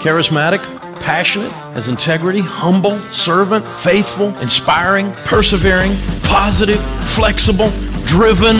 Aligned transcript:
Charismatic, 0.00 0.62
passionate, 1.00 1.50
has 1.74 1.88
integrity, 1.88 2.40
humble, 2.40 3.00
servant, 3.10 3.66
faithful, 3.80 4.28
inspiring, 4.38 5.12
persevering, 5.24 5.92
positive, 6.22 6.80
flexible, 7.14 7.68
driven. 8.04 8.56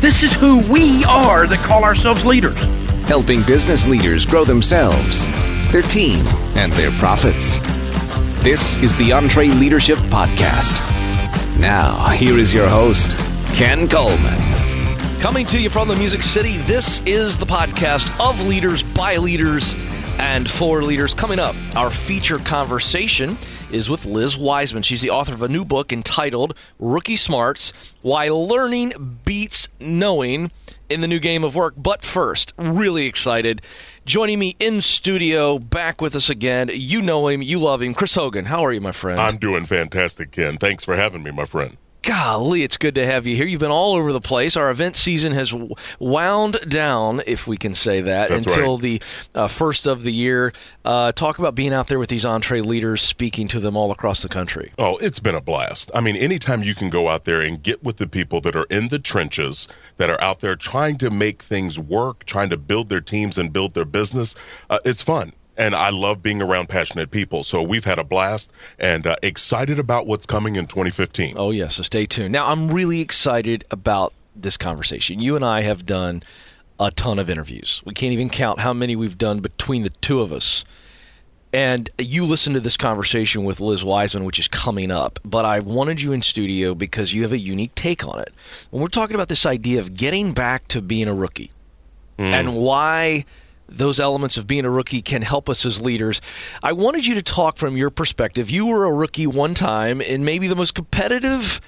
This 0.00 0.22
is 0.22 0.34
who 0.34 0.58
we 0.72 1.04
are 1.04 1.46
that 1.48 1.58
call 1.64 1.82
ourselves 1.82 2.24
leaders. 2.24 2.56
Helping 3.08 3.42
business 3.42 3.88
leaders 3.88 4.24
grow 4.24 4.44
themselves, 4.44 5.26
their 5.72 5.82
team, 5.82 6.24
and 6.56 6.72
their 6.74 6.92
profits. 6.92 7.58
This 8.44 8.80
is 8.82 8.96
the 8.96 9.10
EntreLeadership 9.10 9.96
Podcast. 10.10 10.78
Now, 11.58 12.08
here 12.10 12.38
is 12.38 12.54
your 12.54 12.68
host, 12.68 13.16
Ken 13.56 13.88
Coleman. 13.88 14.40
Coming 15.20 15.46
to 15.46 15.60
you 15.60 15.70
from 15.70 15.88
the 15.88 15.96
Music 15.96 16.22
City, 16.22 16.58
this 16.58 17.00
is 17.04 17.36
the 17.36 17.46
podcast 17.46 18.14
of 18.20 18.46
leaders, 18.46 18.84
by 18.84 19.16
leaders, 19.16 19.74
and 20.18 20.50
for 20.50 20.82
leaders. 20.82 21.14
Coming 21.14 21.38
up, 21.38 21.54
our 21.76 21.90
feature 21.90 22.38
conversation 22.38 23.36
is 23.70 23.88
with 23.88 24.06
Liz 24.06 24.36
Wiseman. 24.36 24.82
She's 24.82 25.00
the 25.00 25.10
author 25.10 25.34
of 25.34 25.42
a 25.42 25.48
new 25.48 25.64
book 25.64 25.92
entitled 25.92 26.56
Rookie 26.78 27.16
Smarts 27.16 27.72
Why 28.02 28.28
Learning 28.28 29.20
Beats 29.24 29.68
Knowing 29.80 30.50
in 30.88 31.00
the 31.00 31.08
New 31.08 31.18
Game 31.18 31.44
of 31.44 31.54
Work. 31.54 31.74
But 31.76 32.04
first, 32.04 32.52
really 32.56 33.06
excited. 33.06 33.62
Joining 34.04 34.38
me 34.38 34.54
in 34.60 34.82
studio, 34.82 35.58
back 35.58 36.00
with 36.00 36.14
us 36.14 36.30
again. 36.30 36.70
You 36.72 37.02
know 37.02 37.28
him, 37.28 37.42
you 37.42 37.58
love 37.58 37.82
him. 37.82 37.94
Chris 37.94 38.14
Hogan, 38.14 38.44
how 38.44 38.64
are 38.64 38.72
you, 38.72 38.80
my 38.80 38.92
friend? 38.92 39.20
I'm 39.20 39.38
doing 39.38 39.64
fantastic, 39.64 40.30
Ken. 40.30 40.58
Thanks 40.58 40.84
for 40.84 40.96
having 40.96 41.22
me, 41.22 41.32
my 41.32 41.44
friend. 41.44 41.76
Golly, 42.06 42.62
it's 42.62 42.76
good 42.76 42.94
to 42.94 43.04
have 43.04 43.26
you 43.26 43.34
here. 43.34 43.46
You've 43.46 43.60
been 43.60 43.72
all 43.72 43.96
over 43.96 44.12
the 44.12 44.20
place. 44.20 44.56
Our 44.56 44.70
event 44.70 44.94
season 44.94 45.32
has 45.32 45.52
wound 45.98 46.56
down, 46.68 47.20
if 47.26 47.48
we 47.48 47.56
can 47.56 47.74
say 47.74 48.00
that, 48.00 48.28
That's 48.28 48.46
until 48.46 48.74
right. 48.74 48.82
the 48.82 49.02
uh, 49.34 49.48
first 49.48 49.88
of 49.88 50.04
the 50.04 50.12
year. 50.12 50.52
Uh, 50.84 51.10
talk 51.10 51.40
about 51.40 51.56
being 51.56 51.72
out 51.72 51.88
there 51.88 51.98
with 51.98 52.08
these 52.08 52.24
EntreLeaders, 52.24 53.00
speaking 53.00 53.48
to 53.48 53.58
them 53.58 53.76
all 53.76 53.90
across 53.90 54.22
the 54.22 54.28
country. 54.28 54.70
Oh, 54.78 54.98
it's 54.98 55.18
been 55.18 55.34
a 55.34 55.40
blast. 55.40 55.90
I 55.96 56.00
mean, 56.00 56.14
anytime 56.14 56.62
you 56.62 56.76
can 56.76 56.90
go 56.90 57.08
out 57.08 57.24
there 57.24 57.40
and 57.40 57.60
get 57.60 57.82
with 57.82 57.96
the 57.96 58.06
people 58.06 58.40
that 58.42 58.54
are 58.54 58.66
in 58.70 58.86
the 58.86 59.00
trenches, 59.00 59.66
that 59.96 60.08
are 60.08 60.20
out 60.20 60.38
there 60.38 60.54
trying 60.54 60.98
to 60.98 61.10
make 61.10 61.42
things 61.42 61.76
work, 61.76 62.24
trying 62.24 62.50
to 62.50 62.56
build 62.56 62.88
their 62.88 63.00
teams 63.00 63.36
and 63.36 63.52
build 63.52 63.74
their 63.74 63.84
business, 63.84 64.36
uh, 64.70 64.78
it's 64.84 65.02
fun. 65.02 65.32
And 65.56 65.74
I 65.74 65.90
love 65.90 66.22
being 66.22 66.42
around 66.42 66.68
passionate 66.68 67.10
people. 67.10 67.42
So 67.44 67.62
we've 67.62 67.84
had 67.84 67.98
a 67.98 68.04
blast 68.04 68.52
and 68.78 69.06
uh, 69.06 69.16
excited 69.22 69.78
about 69.78 70.06
what's 70.06 70.26
coming 70.26 70.56
in 70.56 70.66
2015. 70.66 71.34
Oh, 71.38 71.50
yes. 71.50 71.76
So 71.76 71.82
stay 71.82 72.06
tuned. 72.06 72.32
Now, 72.32 72.46
I'm 72.48 72.68
really 72.68 73.00
excited 73.00 73.64
about 73.70 74.12
this 74.34 74.56
conversation. 74.56 75.18
You 75.20 75.34
and 75.34 75.44
I 75.44 75.62
have 75.62 75.86
done 75.86 76.22
a 76.78 76.90
ton 76.90 77.18
of 77.18 77.30
interviews. 77.30 77.82
We 77.86 77.94
can't 77.94 78.12
even 78.12 78.28
count 78.28 78.60
how 78.60 78.72
many 78.72 78.96
we've 78.96 79.16
done 79.16 79.40
between 79.40 79.82
the 79.82 79.90
two 79.90 80.20
of 80.20 80.32
us. 80.32 80.64
And 81.52 81.88
you 81.98 82.26
listen 82.26 82.52
to 82.52 82.60
this 82.60 82.76
conversation 82.76 83.44
with 83.44 83.60
Liz 83.60 83.82
Wiseman, 83.82 84.24
which 84.26 84.38
is 84.38 84.46
coming 84.46 84.90
up. 84.90 85.18
But 85.24 85.46
I 85.46 85.60
wanted 85.60 86.02
you 86.02 86.12
in 86.12 86.20
studio 86.20 86.74
because 86.74 87.14
you 87.14 87.22
have 87.22 87.32
a 87.32 87.38
unique 87.38 87.74
take 87.74 88.06
on 88.06 88.20
it. 88.20 88.34
When 88.70 88.82
we're 88.82 88.88
talking 88.88 89.14
about 89.14 89.28
this 89.28 89.46
idea 89.46 89.80
of 89.80 89.94
getting 89.94 90.32
back 90.32 90.68
to 90.68 90.82
being 90.82 91.08
a 91.08 91.14
rookie 91.14 91.52
and 92.18 92.56
why 92.56 93.24
those 93.68 93.98
elements 94.00 94.36
of 94.36 94.46
being 94.46 94.64
a 94.64 94.70
rookie 94.70 95.02
can 95.02 95.22
help 95.22 95.48
us 95.48 95.64
as 95.66 95.80
leaders. 95.80 96.20
I 96.62 96.72
wanted 96.72 97.06
you 97.06 97.14
to 97.14 97.22
talk 97.22 97.58
from 97.58 97.76
your 97.76 97.90
perspective. 97.90 98.50
You 98.50 98.66
were 98.66 98.84
a 98.84 98.92
rookie 98.92 99.26
one 99.26 99.54
time 99.54 100.00
in 100.00 100.24
maybe 100.24 100.46
the 100.46 100.56
most 100.56 100.74
competitive 100.74 101.60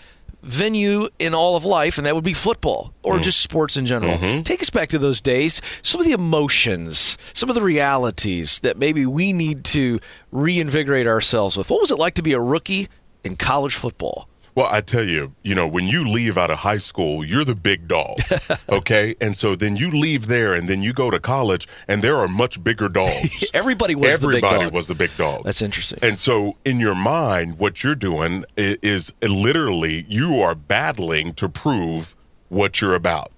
venue 0.42 1.08
in 1.18 1.34
all 1.34 1.56
of 1.56 1.64
life, 1.64 1.98
and 1.98 2.06
that 2.06 2.14
would 2.14 2.24
be 2.24 2.32
football 2.32 2.94
or 3.02 3.16
mm. 3.16 3.22
just 3.22 3.40
sports 3.40 3.76
in 3.76 3.86
general. 3.86 4.16
Mm-hmm. 4.16 4.42
Take 4.42 4.62
us 4.62 4.70
back 4.70 4.88
to 4.90 4.98
those 4.98 5.20
days, 5.20 5.60
some 5.82 6.00
of 6.00 6.06
the 6.06 6.12
emotions, 6.12 7.18
some 7.34 7.48
of 7.48 7.54
the 7.54 7.62
realities 7.62 8.60
that 8.60 8.78
maybe 8.78 9.04
we 9.04 9.32
need 9.32 9.64
to 9.64 9.98
reinvigorate 10.30 11.06
ourselves 11.06 11.56
with. 11.56 11.70
What 11.70 11.80
was 11.80 11.90
it 11.90 11.98
like 11.98 12.14
to 12.14 12.22
be 12.22 12.32
a 12.32 12.40
rookie 12.40 12.88
in 13.24 13.36
college 13.36 13.74
football? 13.74 14.28
Well, 14.54 14.68
I 14.70 14.80
tell 14.80 15.04
you, 15.04 15.34
you 15.42 15.54
know, 15.54 15.68
when 15.68 15.86
you 15.86 16.06
leave 16.08 16.36
out 16.36 16.50
of 16.50 16.58
high 16.58 16.78
school, 16.78 17.24
you're 17.24 17.44
the 17.44 17.54
big 17.54 17.86
dog. 17.88 18.18
Okay. 18.70 19.14
and 19.20 19.36
so 19.36 19.54
then 19.56 19.76
you 19.76 19.90
leave 19.90 20.26
there 20.26 20.54
and 20.54 20.68
then 20.68 20.82
you 20.82 20.92
go 20.92 21.10
to 21.10 21.18
college 21.20 21.66
and 21.88 22.02
there 22.02 22.16
are 22.16 22.28
much 22.28 22.62
bigger 22.62 22.88
dogs. 23.00 23.44
Everybody 23.54 23.94
was 23.94 24.18
the 24.18 24.28
big 24.28 24.42
dog. 24.42 24.52
Everybody 24.54 24.74
was 24.76 24.88
the 24.88 24.94
big 24.94 25.10
dog. 25.16 25.44
That's 25.44 25.62
interesting. 25.62 25.98
And 26.02 26.18
so 26.18 26.56
in 26.64 26.78
your 26.80 26.94
mind, 26.94 27.58
what 27.58 27.82
you're 27.82 27.94
doing 27.94 28.44
i- 28.56 28.76
is 28.82 29.12
literally 29.22 30.04
you 30.08 30.40
are 30.40 30.54
battling 30.54 31.34
to 31.34 31.48
prove 31.48 32.14
what 32.48 32.80
you're 32.80 32.94
about. 32.94 33.30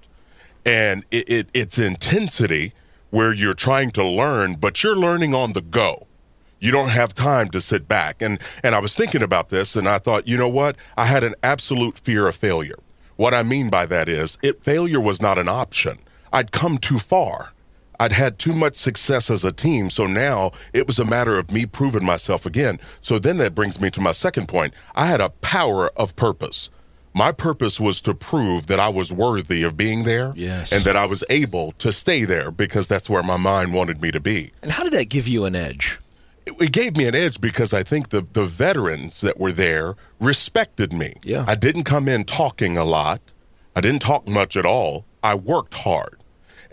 And 0.67 1.05
it, 1.11 1.29
it, 1.29 1.49
it's 1.55 1.79
intensity 1.79 2.73
where 3.11 3.33
you're 3.33 3.55
trying 3.55 3.91
to 3.93 4.07
learn, 4.07 4.55
but 4.55 4.83
you're 4.83 4.97
learning 4.97 5.35
on 5.35 5.53
the 5.53 5.61
go. 5.63 6.07
You 6.61 6.71
don't 6.73 6.91
have 6.91 7.15
time 7.15 7.49
to 7.51 7.61
sit 7.61 7.89
back. 7.89 8.23
And 8.23 8.39
and 8.63 8.75
I 8.75 8.79
was 8.79 8.95
thinking 8.95 9.23
about 9.23 9.49
this 9.49 9.77
and 9.77 9.89
I 9.89 9.99
thought, 9.99 10.29
you 10.29 10.37
know 10.37 10.49
what? 10.49 10.77
I 10.97 11.07
had 11.07 11.25
an 11.25 11.35
absolute 11.43 11.99
fear 11.99 12.29
of 12.29 12.37
failure. 12.37 12.79
What 13.17 13.35
I 13.35 13.43
mean 13.43 13.69
by 13.71 13.87
that 13.87 14.09
is 14.09 14.39
it 14.43 14.63
failure 14.65 15.01
was 15.01 15.21
not 15.21 15.39
an 15.39 15.49
option. 15.49 15.99
I'd 16.33 16.53
come 16.53 16.79
too 16.79 16.99
far. 16.99 17.53
I'd 17.99 18.13
had 18.13 18.39
too 18.39 18.55
much 18.55 18.77
success 18.77 19.29
as 19.31 19.45
a 19.45 19.53
team, 19.53 19.91
so 19.91 20.07
now 20.07 20.53
it 20.73 20.87
was 20.87 20.99
a 20.99 21.05
matter 21.05 21.39
of 21.39 21.51
me 21.51 21.67
proving 21.67 22.05
myself 22.05 22.47
again. 22.47 22.81
So 23.03 23.19
then 23.19 23.37
that 23.39 23.55
brings 23.55 23.79
me 23.79 23.91
to 23.91 24.01
my 24.01 24.13
second 24.13 24.49
point. 24.49 24.73
I 24.95 25.05
had 25.05 25.21
a 25.21 25.29
power 25.29 25.91
of 25.99 26.17
purpose. 26.17 26.71
My 27.13 27.31
purpose 27.31 27.79
was 27.79 28.01
to 28.03 28.15
prove 28.15 28.69
that 28.69 28.81
I 28.81 28.89
was 28.89 29.13
worthy 29.13 29.65
of 29.65 29.77
being 29.77 30.05
there 30.05 30.33
Yes. 30.35 30.73
and 30.73 30.83
that 30.85 30.97
I 30.97 31.05
was 31.05 31.25
able 31.29 31.73
to 31.73 31.93
stay 31.93 32.25
there 32.25 32.51
because 32.51 32.87
that's 32.87 33.11
where 33.11 33.23
my 33.23 33.37
mind 33.37 33.75
wanted 33.75 34.01
me 34.01 34.11
to 34.13 34.21
be 34.21 34.53
and 34.63 34.71
how 34.73 34.85
did 34.85 34.93
that 34.95 35.09
give 35.11 35.27
you 35.29 35.45
an 35.45 35.55
edge? 35.57 35.99
It, 36.47 36.73
gave 36.73 36.97
me 36.97 37.07
an 37.07 37.15
edge 37.15 37.41
because 37.41 37.73
I 37.73 37.83
think 37.83 38.11
the 38.11 38.27
the 38.33 38.45
veterans 38.45 39.21
that 39.21 39.39
were 39.39 39.53
there 39.53 39.97
respected 40.19 40.93
me. 40.93 41.15
Yeah. 41.23 41.45
I 41.47 41.55
didn't 41.55 41.85
come 41.85 42.09
in 42.09 42.25
talking 42.25 42.77
a 42.77 42.85
lot. 42.85 43.21
I 43.75 43.81
didn't 43.81 44.03
talk 44.03 44.27
much 44.27 44.57
at 44.57 44.67
all. 44.67 45.05
I 45.23 45.35
worked 45.35 45.75
hard. 45.75 46.17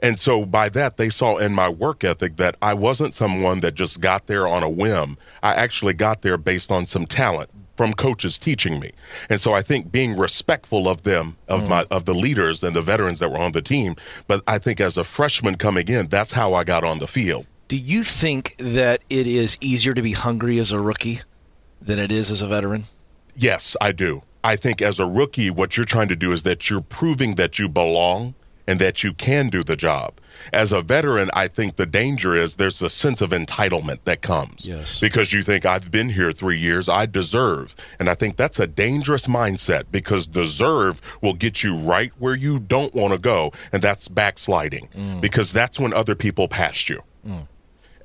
And 0.02 0.20
so 0.20 0.46
by 0.46 0.70
that 0.70 0.98
they 0.98 1.10
saw 1.10 1.38
in 1.38 1.54
my 1.54 1.70
work 1.70 2.04
ethic 2.04 2.36
that 2.38 2.56
I 2.62 2.74
wasn't 2.74 3.14
someone 3.14 3.62
that 3.62 3.74
just 3.74 4.00
got 4.00 4.28
there 4.28 4.48
on 4.48 4.64
a 4.64 4.70
whim. 4.70 5.18
I 5.42 5.56
actually 5.56 5.94
got 5.94 6.22
there 6.22 6.38
based 6.38 6.72
on 6.72 6.86
some 6.86 7.06
talent 7.06 7.50
from 7.76 7.94
coaches 7.94 8.38
teaching 8.40 8.80
me. 8.80 8.92
And 9.30 9.40
so 9.40 9.54
I 9.54 9.62
think 9.62 9.92
being 9.92 10.18
respectful 10.18 10.88
of 10.88 11.04
them, 11.04 11.38
of 11.48 11.64
mm. 11.64 11.70
my 11.70 11.86
of 11.92 12.06
the 12.06 12.14
leaders 12.14 12.64
and 12.64 12.76
the 12.76 12.82
veterans 12.82 13.20
that 13.20 13.30
were 13.30 13.38
on 13.38 13.52
the 13.52 13.62
team, 13.62 13.96
but 14.28 14.44
I 14.48 14.58
think 14.58 14.82
as 14.82 14.98
a 14.98 15.04
freshman 15.04 15.56
coming 15.56 15.88
in, 15.88 16.08
that's 16.08 16.32
how 16.32 16.54
I 16.54 16.64
got 16.64 16.84
on 16.84 17.00
the 17.00 17.08
field. 17.08 17.46
Do 17.68 17.76
you 17.76 18.04
think 18.04 18.56
that 18.60 19.02
it 19.10 19.28
is 19.28 19.58
easier 19.60 19.94
to 19.94 20.02
be 20.02 20.14
hungry 20.14 20.58
as 20.60 20.72
a 20.72 20.80
rookie 20.80 21.22
than 21.82 22.00
it 22.00 22.12
is 22.12 22.32
as 22.32 22.42
a 22.42 22.48
veteran? 22.48 22.86
Yes, 23.36 23.76
I 23.82 23.92
do. 23.92 24.24
I 24.44 24.56
think 24.56 24.82
as 24.82 25.00
a 25.00 25.06
rookie, 25.06 25.50
what 25.50 25.76
you're 25.76 25.86
trying 25.86 26.08
to 26.08 26.16
do 26.16 26.32
is 26.32 26.44
that 26.44 26.70
you're 26.70 26.82
proving 26.82 27.36
that 27.36 27.60
you 27.60 27.68
belong 27.68 28.36
and 28.68 28.80
that 28.80 29.04
you 29.04 29.14
can 29.14 29.50
do 29.50 29.64
the 29.64 29.76
job. 29.76 30.20
As 30.54 30.72
a 30.72 30.82
veteran, 30.82 31.30
I 31.34 31.48
think 31.48 31.78
the 31.78 31.86
danger 31.86 32.36
is 32.36 32.56
there's 32.56 32.82
a 32.82 32.90
sense 32.90 33.22
of 33.22 33.32
entitlement 33.32 34.00
that 34.04 34.22
comes. 34.22 34.66
Yes. 34.66 35.00
Because 35.00 35.34
you 35.34 35.44
think, 35.44 35.66
I've 35.66 35.90
been 35.90 36.10
here 36.10 36.32
three 36.32 36.58
years, 36.58 36.88
I 36.88 37.06
deserve. 37.06 37.76
And 38.00 38.10
I 38.10 38.14
think 38.14 38.36
that's 38.36 38.60
a 38.60 38.68
dangerous 38.68 39.28
mindset 39.28 39.86
because 39.92 40.28
deserve 40.28 41.02
will 41.22 41.34
get 41.34 41.64
you 41.64 41.76
right 41.78 42.12
where 42.18 42.36
you 42.36 42.60
don't 42.60 42.94
want 42.94 43.14
to 43.14 43.20
go. 43.20 43.52
And 43.72 43.82
that's 43.82 44.08
backsliding 44.08 44.90
mm. 44.90 45.22
because 45.22 45.52
that's 45.52 45.80
when 45.80 45.94
other 45.94 46.16
people 46.16 46.48
passed 46.48 46.90
you. 46.90 47.02
Mm. 47.26 47.48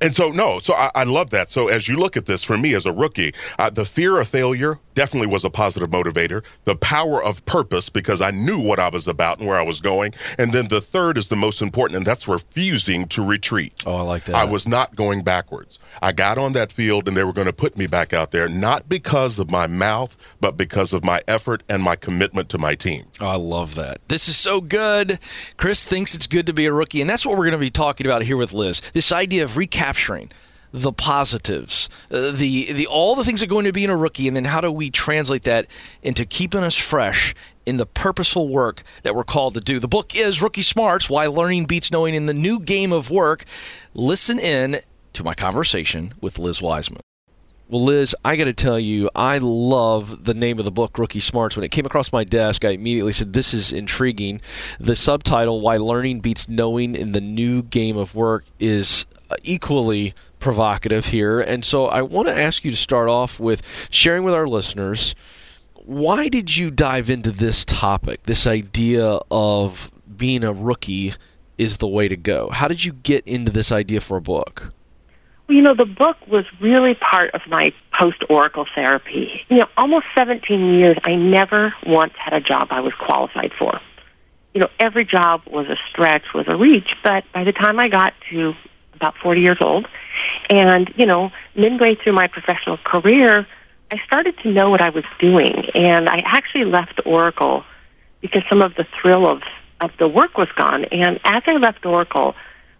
And 0.02 0.14
so, 0.14 0.30
no, 0.30 0.58
so 0.58 0.74
I, 0.74 0.90
I 0.94 1.04
love 1.04 1.30
that. 1.30 1.50
So, 1.50 1.68
as 1.68 1.88
you 1.88 1.96
look 1.96 2.16
at 2.16 2.26
this, 2.26 2.42
for 2.42 2.58
me 2.58 2.74
as 2.74 2.86
a 2.86 2.92
rookie, 2.92 3.32
uh, 3.58 3.70
the 3.70 3.84
fear 3.84 4.20
of 4.20 4.28
failure 4.28 4.80
definitely 4.94 5.28
was 5.28 5.44
a 5.44 5.50
positive 5.50 5.88
motivator. 5.90 6.42
The 6.64 6.76
power 6.76 7.22
of 7.22 7.44
purpose, 7.46 7.88
because 7.88 8.20
I 8.20 8.30
knew 8.30 8.60
what 8.60 8.78
I 8.78 8.88
was 8.88 9.08
about 9.08 9.38
and 9.38 9.48
where 9.48 9.58
I 9.58 9.62
was 9.62 9.80
going. 9.80 10.14
And 10.38 10.52
then 10.52 10.68
the 10.68 10.80
third 10.80 11.16
is 11.16 11.28
the 11.28 11.36
most 11.36 11.62
important, 11.62 11.96
and 11.96 12.06
that's 12.06 12.28
refusing 12.28 13.06
to 13.08 13.24
retreat. 13.24 13.72
Oh, 13.86 13.96
I 13.96 14.00
like 14.02 14.24
that. 14.24 14.34
I 14.34 14.44
was 14.44 14.68
not 14.68 14.96
going 14.96 15.22
backwards. 15.22 15.78
I 16.02 16.12
got 16.12 16.36
on 16.36 16.52
that 16.52 16.72
field, 16.72 17.08
and 17.08 17.16
they 17.16 17.24
were 17.24 17.32
going 17.32 17.46
to 17.46 17.52
put 17.52 17.76
me 17.76 17.86
back 17.86 18.12
out 18.12 18.32
there, 18.32 18.48
not 18.48 18.88
because 18.88 19.38
of 19.38 19.50
my 19.50 19.66
mouth, 19.66 20.16
but 20.40 20.56
because 20.56 20.92
of 20.92 21.04
my 21.04 21.20
effort 21.28 21.62
and 21.68 21.82
my 21.82 21.96
commitment 21.96 22.48
to 22.50 22.58
my 22.58 22.74
team. 22.74 23.06
Oh, 23.20 23.28
I 23.28 23.36
love 23.36 23.76
that. 23.76 24.00
This 24.08 24.28
is 24.28 24.36
so 24.36 24.60
good. 24.60 25.18
Chris 25.56 25.86
thinks 25.86 26.14
it's 26.14 26.26
good 26.26 26.46
to 26.46 26.52
be 26.52 26.66
a 26.66 26.72
rookie, 26.72 27.00
and 27.00 27.08
that's 27.08 27.24
what 27.24 27.36
we're 27.36 27.44
going 27.44 27.52
to 27.52 27.58
be 27.58 27.70
talking 27.70 28.06
about 28.06 28.22
here 28.22 28.36
with 28.36 28.52
Liz. 28.52 28.80
This 28.92 29.12
idea 29.12 29.44
of 29.44 29.56
recapturing 29.92 30.30
the 30.74 30.92
positives, 30.92 31.90
uh, 32.10 32.30
the 32.30 32.72
the 32.72 32.86
all 32.86 33.14
the 33.14 33.24
things 33.24 33.40
that 33.40 33.46
are 33.46 33.50
going 33.50 33.66
to 33.66 33.72
be 33.72 33.84
in 33.84 33.90
a 33.90 33.96
rookie, 33.96 34.26
and 34.26 34.34
then 34.34 34.46
how 34.46 34.60
do 34.60 34.72
we 34.72 34.90
translate 34.90 35.42
that 35.42 35.66
into 36.02 36.24
keeping 36.24 36.62
us 36.62 36.78
fresh 36.78 37.34
in 37.66 37.76
the 37.76 37.84
purposeful 37.84 38.48
work 38.48 38.82
that 39.02 39.14
we're 39.14 39.22
called 39.22 39.54
to 39.54 39.60
do. 39.60 39.78
The 39.78 39.86
book 39.86 40.16
is 40.16 40.40
Rookie 40.40 40.62
Smarts: 40.62 41.10
Why 41.10 41.26
Learning 41.26 41.66
Beats 41.66 41.92
Knowing 41.92 42.14
in 42.14 42.24
the 42.24 42.32
New 42.32 42.58
Game 42.58 42.92
of 42.92 43.10
Work. 43.10 43.44
Listen 43.92 44.38
in 44.38 44.78
to 45.12 45.22
my 45.22 45.34
conversation 45.34 46.14
with 46.22 46.38
Liz 46.38 46.62
Wiseman. 46.62 47.02
Well, 47.72 47.84
Liz, 47.84 48.14
I 48.22 48.36
got 48.36 48.44
to 48.44 48.52
tell 48.52 48.78
you, 48.78 49.08
I 49.14 49.38
love 49.38 50.24
the 50.24 50.34
name 50.34 50.58
of 50.58 50.66
the 50.66 50.70
book, 50.70 50.98
Rookie 50.98 51.20
Smarts. 51.20 51.56
When 51.56 51.64
it 51.64 51.70
came 51.70 51.86
across 51.86 52.12
my 52.12 52.22
desk, 52.22 52.66
I 52.66 52.70
immediately 52.72 53.12
said, 53.12 53.32
This 53.32 53.54
is 53.54 53.72
intriguing. 53.72 54.42
The 54.78 54.94
subtitle, 54.94 55.62
Why 55.62 55.78
Learning 55.78 56.20
Beats 56.20 56.50
Knowing 56.50 56.94
in 56.94 57.12
the 57.12 57.22
New 57.22 57.62
Game 57.62 57.96
of 57.96 58.14
Work, 58.14 58.44
is 58.60 59.06
equally 59.44 60.14
provocative 60.38 61.06
here. 61.06 61.40
And 61.40 61.64
so 61.64 61.86
I 61.86 62.02
want 62.02 62.28
to 62.28 62.36
ask 62.36 62.64
you 62.64 62.70
to 62.70 62.76
start 62.76 63.08
off 63.08 63.38
with 63.38 63.88
sharing 63.90 64.24
with 64.24 64.34
our 64.34 64.46
listeners 64.46 65.14
why 65.84 66.28
did 66.28 66.56
you 66.56 66.70
dive 66.70 67.10
into 67.10 67.30
this 67.30 67.64
topic, 67.64 68.22
this 68.22 68.46
idea 68.46 69.18
of 69.30 69.90
being 70.16 70.44
a 70.44 70.52
rookie 70.52 71.12
is 71.58 71.78
the 71.78 71.88
way 71.88 72.08
to 72.08 72.16
go? 72.16 72.50
How 72.50 72.68
did 72.68 72.84
you 72.84 72.92
get 72.92 73.26
into 73.26 73.50
this 73.50 73.72
idea 73.72 74.00
for 74.00 74.16
a 74.16 74.20
book? 74.20 74.72
Well, 75.48 75.56
you 75.56 75.62
know, 75.62 75.74
the 75.74 75.84
book 75.84 76.16
was 76.28 76.44
really 76.60 76.94
part 76.94 77.32
of 77.34 77.40
my 77.48 77.74
post 77.92 78.22
Oracle 78.30 78.66
therapy. 78.74 79.44
You 79.48 79.58
know, 79.58 79.66
almost 79.76 80.06
17 80.16 80.74
years, 80.74 80.96
I 81.04 81.16
never 81.16 81.74
once 81.84 82.14
had 82.16 82.32
a 82.32 82.40
job 82.40 82.68
I 82.70 82.80
was 82.80 82.94
qualified 82.94 83.52
for. 83.58 83.80
You 84.54 84.60
know, 84.60 84.68
every 84.78 85.04
job 85.04 85.42
was 85.46 85.66
a 85.66 85.76
stretch, 85.88 86.32
was 86.34 86.46
a 86.46 86.56
reach, 86.56 86.94
but 87.02 87.24
by 87.32 87.42
the 87.42 87.52
time 87.52 87.80
I 87.80 87.88
got 87.88 88.14
to 88.30 88.54
about 89.02 89.16
40 89.16 89.40
years 89.40 89.58
old, 89.60 89.88
and, 90.48 90.92
you 90.96 91.06
know, 91.06 91.32
midway 91.56 91.96
through 91.96 92.12
my 92.12 92.28
professional 92.28 92.76
career, 92.78 93.46
I 93.90 93.98
started 94.06 94.38
to 94.38 94.52
know 94.52 94.70
what 94.70 94.80
I 94.80 94.90
was 94.90 95.04
doing, 95.18 95.70
and 95.74 96.08
I 96.08 96.22
actually 96.24 96.64
left 96.64 97.00
Oracle 97.04 97.64
because 98.20 98.42
some 98.48 98.62
of 98.62 98.74
the 98.76 98.86
thrill 99.00 99.26
of, 99.26 99.42
of 99.80 99.90
the 99.98 100.06
work 100.08 100.38
was 100.38 100.48
gone. 100.56 100.84
And 100.86 101.20
as 101.24 101.42
I 101.46 101.56
left 101.56 101.84
Oracle, 101.84 102.36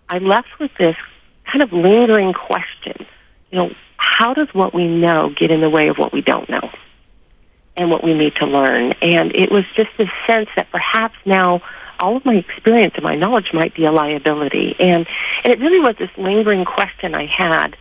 I 0.09 0.19
left 0.19 0.59
with 0.61 0.71
this 0.79 0.97
kind 1.45 1.63
of 1.63 1.73
lingering 1.73 2.33
question. 2.33 3.05
You 3.51 3.59
know, 3.59 3.75
how 3.97 4.33
does 4.33 4.49
what 4.53 4.73
we 4.73 4.87
know 4.87 5.31
get 5.37 5.51
in 5.51 5.61
the 5.61 5.71
way 5.71 5.89
of 5.89 5.99
what 5.99 6.13
we 6.13 6.23
don't 6.23 6.49
know 6.49 6.71
and 7.77 7.91
what 7.91 8.05
we 8.05 8.15
need 8.15 8.37
to 8.37 8.47
learn? 8.47 8.93
And 9.03 9.35
it 9.35 9.51
was 9.51 9.65
just 9.75 9.91
this 9.99 10.09
sense 10.27 10.49
that 10.55 10.71
perhaps 10.71 11.17
now 11.27 11.63
all 12.03 12.17
of 12.17 12.25
my 12.25 12.35
experience 12.35 12.95
and 12.97 13.05
my 13.05 13.15
knowledge 13.15 13.53
might 13.55 13.75
be 13.75 13.85
a 13.85 13.93
liability. 13.93 14.75
And, 14.79 15.07
and 15.45 15.53
it 15.53 15.61
really 15.61 15.79
was 15.79 15.95
this 15.99 16.11
lingering 16.19 16.65
question 16.65 17.15
I 17.15 17.27
had 17.27 17.77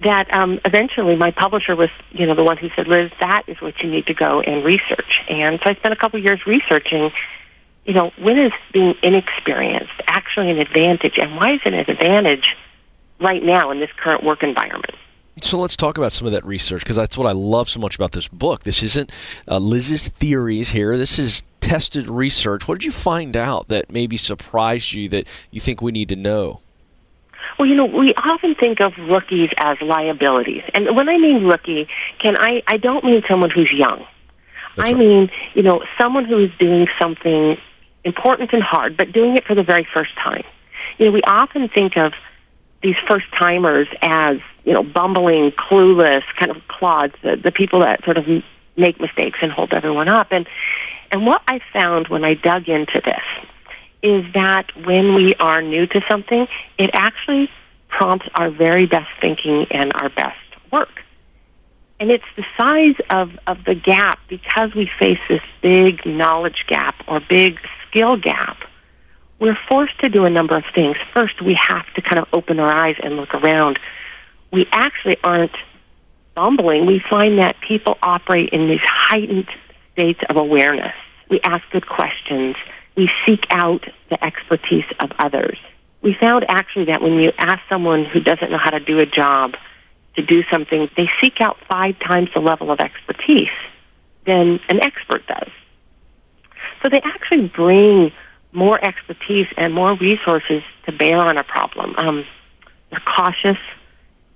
that 0.00 0.32
um, 0.32 0.60
eventually 0.64 1.16
my 1.16 1.32
publisher 1.32 1.74
was, 1.74 1.90
you 2.12 2.26
know, 2.26 2.34
the 2.34 2.44
one 2.44 2.56
who 2.56 2.70
said, 2.76 2.86
Liz, 2.86 3.10
that 3.18 3.42
is 3.48 3.60
what 3.60 3.82
you 3.82 3.90
need 3.90 4.06
to 4.06 4.14
go 4.14 4.40
and 4.40 4.64
research. 4.64 5.24
And 5.28 5.58
so 5.58 5.70
I 5.70 5.74
spent 5.74 5.92
a 5.92 5.96
couple 5.96 6.20
years 6.20 6.46
researching, 6.46 7.10
you 7.84 7.94
know, 7.94 8.12
when 8.16 8.38
is 8.38 8.52
being 8.72 8.94
inexperienced 9.02 9.90
actually 10.06 10.52
an 10.52 10.58
advantage, 10.58 11.18
and 11.18 11.34
why 11.34 11.54
is 11.54 11.60
it 11.64 11.74
an 11.74 11.80
advantage 11.90 12.54
right 13.20 13.42
now 13.42 13.72
in 13.72 13.80
this 13.80 13.90
current 13.96 14.22
work 14.22 14.44
environment? 14.44 14.94
So 15.42 15.58
let's 15.58 15.76
talk 15.76 15.98
about 15.98 16.12
some 16.12 16.26
of 16.26 16.32
that 16.32 16.44
research 16.44 16.82
because 16.82 16.96
that's 16.96 17.16
what 17.16 17.26
I 17.26 17.32
love 17.32 17.68
so 17.68 17.80
much 17.80 17.94
about 17.96 18.12
this 18.12 18.28
book. 18.28 18.64
This 18.64 18.82
isn't 18.82 19.12
uh, 19.46 19.58
Liz's 19.58 20.08
theories 20.08 20.70
here. 20.70 20.96
This 20.96 21.18
is 21.18 21.42
tested 21.60 22.08
research. 22.08 22.66
What 22.66 22.78
did 22.78 22.84
you 22.84 22.92
find 22.92 23.36
out 23.36 23.68
that 23.68 23.90
maybe 23.90 24.16
surprised 24.16 24.92
you 24.92 25.08
that 25.10 25.28
you 25.50 25.60
think 25.60 25.80
we 25.80 25.92
need 25.92 26.08
to 26.10 26.16
know? 26.16 26.60
Well, 27.58 27.66
you 27.66 27.74
know, 27.74 27.86
we 27.86 28.14
often 28.14 28.54
think 28.54 28.80
of 28.80 28.92
rookies 28.98 29.50
as 29.58 29.80
liabilities. 29.80 30.62
And 30.74 30.94
when 30.94 31.08
I 31.08 31.18
mean 31.18 31.44
rookie, 31.44 31.88
can 32.18 32.36
I, 32.38 32.62
I 32.66 32.76
don't 32.76 33.04
mean 33.04 33.22
someone 33.28 33.50
who's 33.50 33.72
young. 33.72 34.06
That's 34.76 34.90
I 34.90 34.92
right. 34.92 34.96
mean, 34.96 35.30
you 35.54 35.62
know, 35.62 35.82
someone 35.98 36.24
who 36.24 36.38
is 36.38 36.50
doing 36.58 36.86
something 36.98 37.58
important 38.04 38.52
and 38.52 38.62
hard, 38.62 38.96
but 38.96 39.12
doing 39.12 39.36
it 39.36 39.44
for 39.44 39.54
the 39.54 39.64
very 39.64 39.86
first 39.92 40.14
time. 40.14 40.44
You 40.98 41.06
know, 41.06 41.12
we 41.12 41.22
often 41.22 41.68
think 41.68 41.96
of 41.96 42.12
these 42.82 42.96
first 43.08 43.26
timers 43.36 43.88
as, 44.02 44.38
you 44.68 44.74
know, 44.74 44.82
bumbling, 44.82 45.50
clueless, 45.52 46.22
kind 46.38 46.50
of 46.50 46.58
clods, 46.68 47.14
the, 47.22 47.36
the 47.36 47.50
people 47.50 47.80
that 47.80 48.04
sort 48.04 48.18
of 48.18 48.26
make 48.76 49.00
mistakes 49.00 49.38
and 49.40 49.50
hold 49.50 49.72
everyone 49.72 50.08
up. 50.08 50.26
And, 50.30 50.46
and 51.10 51.24
what 51.24 51.40
I 51.48 51.60
found 51.72 52.08
when 52.08 52.22
I 52.22 52.34
dug 52.34 52.68
into 52.68 53.00
this 53.02 53.48
is 54.02 54.30
that 54.34 54.66
when 54.84 55.14
we 55.14 55.34
are 55.36 55.62
new 55.62 55.86
to 55.86 56.02
something, 56.06 56.46
it 56.76 56.90
actually 56.92 57.48
prompts 57.88 58.26
our 58.34 58.50
very 58.50 58.84
best 58.84 59.08
thinking 59.22 59.66
and 59.70 59.90
our 59.94 60.10
best 60.10 60.36
work. 60.70 61.02
And 61.98 62.10
it's 62.10 62.28
the 62.36 62.44
size 62.58 62.96
of, 63.08 63.38
of 63.46 63.64
the 63.64 63.74
gap 63.74 64.18
because 64.28 64.74
we 64.74 64.90
face 64.98 65.18
this 65.30 65.40
big 65.62 66.04
knowledge 66.04 66.66
gap 66.66 66.94
or 67.08 67.20
big 67.20 67.58
skill 67.88 68.18
gap. 68.18 68.58
We're 69.40 69.58
forced 69.66 69.98
to 70.00 70.10
do 70.10 70.26
a 70.26 70.30
number 70.30 70.58
of 70.58 70.64
things. 70.74 70.98
First, 71.14 71.40
we 71.40 71.54
have 71.54 71.86
to 71.94 72.02
kind 72.02 72.18
of 72.18 72.26
open 72.34 72.60
our 72.60 72.68
eyes 72.68 72.96
and 73.02 73.16
look 73.16 73.34
around. 73.34 73.78
We 74.52 74.66
actually 74.72 75.18
aren't 75.22 75.56
bumbling. 76.34 76.86
We 76.86 77.02
find 77.10 77.38
that 77.38 77.56
people 77.60 77.98
operate 78.02 78.50
in 78.50 78.68
these 78.68 78.80
heightened 78.82 79.48
states 79.92 80.20
of 80.28 80.36
awareness. 80.36 80.94
We 81.28 81.40
ask 81.40 81.62
good 81.70 81.86
questions 81.86 82.56
we 82.98 83.08
seek 83.24 83.46
out 83.50 83.86
the 84.10 84.22
expertise 84.24 84.84
of 84.98 85.12
others. 85.20 85.56
We 86.02 86.14
found 86.14 86.44
actually 86.48 86.86
that 86.86 87.00
when 87.00 87.12
you 87.12 87.30
ask 87.38 87.60
someone 87.68 88.04
who 88.04 88.18
doesn't 88.18 88.50
know 88.50 88.58
how 88.58 88.70
to 88.70 88.80
do 88.80 88.98
a 88.98 89.06
job 89.06 89.54
to 90.16 90.22
do 90.22 90.42
something, 90.50 90.90
they 90.96 91.08
seek 91.20 91.40
out 91.40 91.58
five 91.70 91.96
times 92.00 92.28
the 92.34 92.40
level 92.40 92.72
of 92.72 92.80
expertise 92.80 93.54
than 94.26 94.58
an 94.68 94.80
expert 94.82 95.24
does. 95.28 95.48
So 96.82 96.88
they 96.88 97.00
actually 97.00 97.46
bring 97.46 98.10
more 98.50 98.84
expertise 98.84 99.46
and 99.56 99.72
more 99.72 99.94
resources 99.94 100.64
to 100.86 100.92
bear 100.92 101.18
on 101.18 101.38
a 101.38 101.44
problem. 101.44 101.94
Um, 101.96 102.26
they're 102.90 103.00
cautious, 103.00 103.58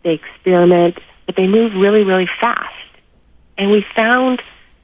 they 0.03 0.15
experiment, 0.15 0.99
but 1.27 1.37
they 1.37 1.47
move 1.47 1.75
really, 1.75 2.05
really 2.05 2.29
fast. 2.41 2.75
And 3.59 3.71
we 3.71 3.85
found 3.95 4.43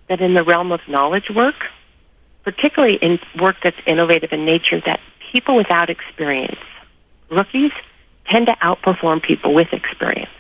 that 0.09 0.21
in 0.21 0.35
the 0.35 0.45
realm 0.45 0.73
of 0.73 0.81
knowledge 0.89 1.31
work, 1.31 1.67
particularly 2.45 2.97
in 2.97 3.19
work 3.41 3.57
that's 3.63 3.77
innovative 3.87 4.33
in 4.33 4.45
nature, 4.45 4.81
that 4.87 5.01
people 5.33 5.57
without 5.57 5.91
experience, 5.91 6.61
rookies, 7.31 7.73
tend 8.27 8.47
to 8.47 8.55
outperform 8.63 9.23
people 9.23 9.55
with 9.55 9.73
experience. 9.73 10.31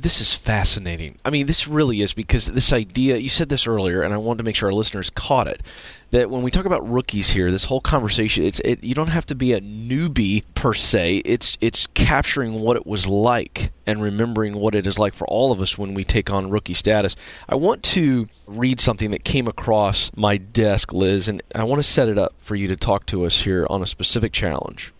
This 0.00 0.20
is 0.20 0.32
fascinating. 0.32 1.18
I 1.26 1.30
mean, 1.30 1.46
this 1.46 1.68
really 1.68 2.00
is 2.00 2.14
because 2.14 2.46
this 2.46 2.72
idea, 2.72 3.18
you 3.18 3.28
said 3.28 3.50
this 3.50 3.66
earlier, 3.66 4.00
and 4.00 4.14
I 4.14 4.16
wanted 4.16 4.38
to 4.38 4.44
make 4.44 4.56
sure 4.56 4.70
our 4.70 4.74
listeners 4.74 5.10
caught 5.10 5.46
it. 5.46 5.62
That 6.10 6.30
when 6.30 6.42
we 6.42 6.50
talk 6.50 6.64
about 6.64 6.88
rookies 6.88 7.30
here, 7.30 7.50
this 7.50 7.64
whole 7.64 7.82
conversation, 7.82 8.44
it's 8.44 8.60
it, 8.60 8.82
you 8.82 8.94
don't 8.94 9.08
have 9.08 9.26
to 9.26 9.34
be 9.34 9.52
a 9.52 9.60
newbie 9.60 10.42
per 10.54 10.72
se. 10.74 11.18
It's 11.18 11.58
it's 11.60 11.86
capturing 11.88 12.54
what 12.54 12.76
it 12.76 12.86
was 12.86 13.06
like 13.06 13.70
and 13.86 14.02
remembering 14.02 14.54
what 14.54 14.74
it 14.74 14.86
is 14.86 14.98
like 14.98 15.14
for 15.14 15.26
all 15.28 15.52
of 15.52 15.60
us 15.60 15.76
when 15.76 15.92
we 15.94 16.02
take 16.02 16.30
on 16.30 16.50
rookie 16.50 16.74
status. 16.74 17.14
I 17.48 17.54
want 17.54 17.82
to 17.84 18.28
read 18.46 18.80
something 18.80 19.10
that 19.10 19.22
came 19.22 19.46
across 19.46 20.10
my 20.16 20.36
desk, 20.36 20.92
Liz, 20.92 21.28
and 21.28 21.42
I 21.54 21.64
want 21.64 21.78
to 21.78 21.88
set 21.88 22.08
it 22.08 22.18
up 22.18 22.32
for 22.38 22.56
you 22.56 22.66
to 22.68 22.76
talk 22.76 23.06
to 23.06 23.24
us 23.24 23.42
here 23.42 23.66
on 23.70 23.82
a 23.82 23.86
specific 23.86 24.32
challenge. 24.32 24.92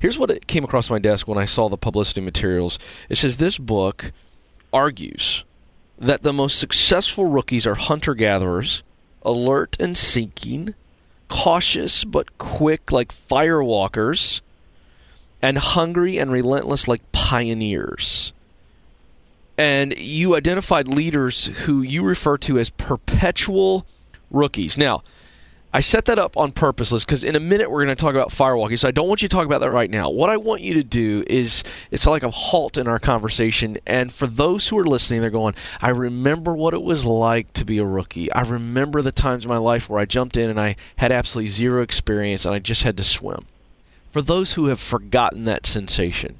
Here's 0.00 0.18
what 0.18 0.32
it 0.32 0.48
came 0.48 0.64
across 0.64 0.90
my 0.90 0.98
desk 0.98 1.28
when 1.28 1.38
I 1.38 1.44
saw 1.44 1.68
the 1.68 1.78
publicity 1.78 2.20
materials. 2.20 2.78
It 3.08 3.16
says 3.16 3.36
this 3.36 3.56
book 3.56 4.12
argues 4.72 5.44
that 5.98 6.22
the 6.22 6.32
most 6.32 6.58
successful 6.58 7.26
rookies 7.26 7.66
are 7.66 7.74
hunter 7.74 8.14
gatherers, 8.14 8.82
alert 9.22 9.76
and 9.78 9.96
seeking, 9.96 10.74
cautious 11.28 12.04
but 12.04 12.38
quick 12.38 12.90
like 12.90 13.12
firewalkers, 13.12 14.40
and 15.40 15.58
hungry 15.58 16.18
and 16.18 16.30
relentless 16.30 16.88
like 16.88 17.12
pioneers. 17.12 18.32
And 19.58 19.96
you 19.98 20.34
identified 20.34 20.88
leaders 20.88 21.46
who 21.64 21.82
you 21.82 22.04
refer 22.04 22.38
to 22.38 22.58
as 22.58 22.70
perpetual 22.70 23.86
rookies. 24.30 24.78
Now, 24.78 25.02
I 25.74 25.80
set 25.80 26.04
that 26.04 26.18
up 26.18 26.36
on 26.36 26.52
purpose, 26.52 26.92
because 26.92 27.24
in 27.24 27.34
a 27.34 27.40
minute 27.40 27.70
we're 27.70 27.82
going 27.82 27.96
to 27.96 28.00
talk 28.00 28.14
about 28.14 28.28
firewalking. 28.28 28.78
So 28.78 28.88
I 28.88 28.90
don't 28.90 29.08
want 29.08 29.22
you 29.22 29.28
to 29.28 29.34
talk 29.34 29.46
about 29.46 29.62
that 29.62 29.70
right 29.70 29.90
now. 29.90 30.10
What 30.10 30.28
I 30.28 30.36
want 30.36 30.60
you 30.60 30.74
to 30.74 30.84
do 30.84 31.24
is 31.26 31.64
it's 31.90 32.06
like 32.06 32.22
a 32.22 32.30
halt 32.30 32.76
in 32.76 32.86
our 32.86 32.98
conversation. 32.98 33.78
And 33.86 34.12
for 34.12 34.26
those 34.26 34.68
who 34.68 34.78
are 34.78 34.84
listening, 34.84 35.22
they're 35.22 35.30
going, 35.30 35.54
I 35.80 35.88
remember 35.90 36.54
what 36.54 36.74
it 36.74 36.82
was 36.82 37.06
like 37.06 37.54
to 37.54 37.64
be 37.64 37.78
a 37.78 37.86
rookie. 37.86 38.30
I 38.32 38.42
remember 38.42 39.00
the 39.00 39.12
times 39.12 39.44
in 39.44 39.48
my 39.48 39.56
life 39.56 39.88
where 39.88 39.98
I 39.98 40.04
jumped 40.04 40.36
in 40.36 40.50
and 40.50 40.60
I 40.60 40.76
had 40.96 41.10
absolutely 41.10 41.48
zero 41.48 41.82
experience 41.82 42.44
and 42.44 42.54
I 42.54 42.58
just 42.58 42.82
had 42.82 42.98
to 42.98 43.04
swim. 43.04 43.46
For 44.10 44.20
those 44.20 44.52
who 44.52 44.66
have 44.66 44.80
forgotten 44.80 45.46
that 45.46 45.64
sensation, 45.64 46.38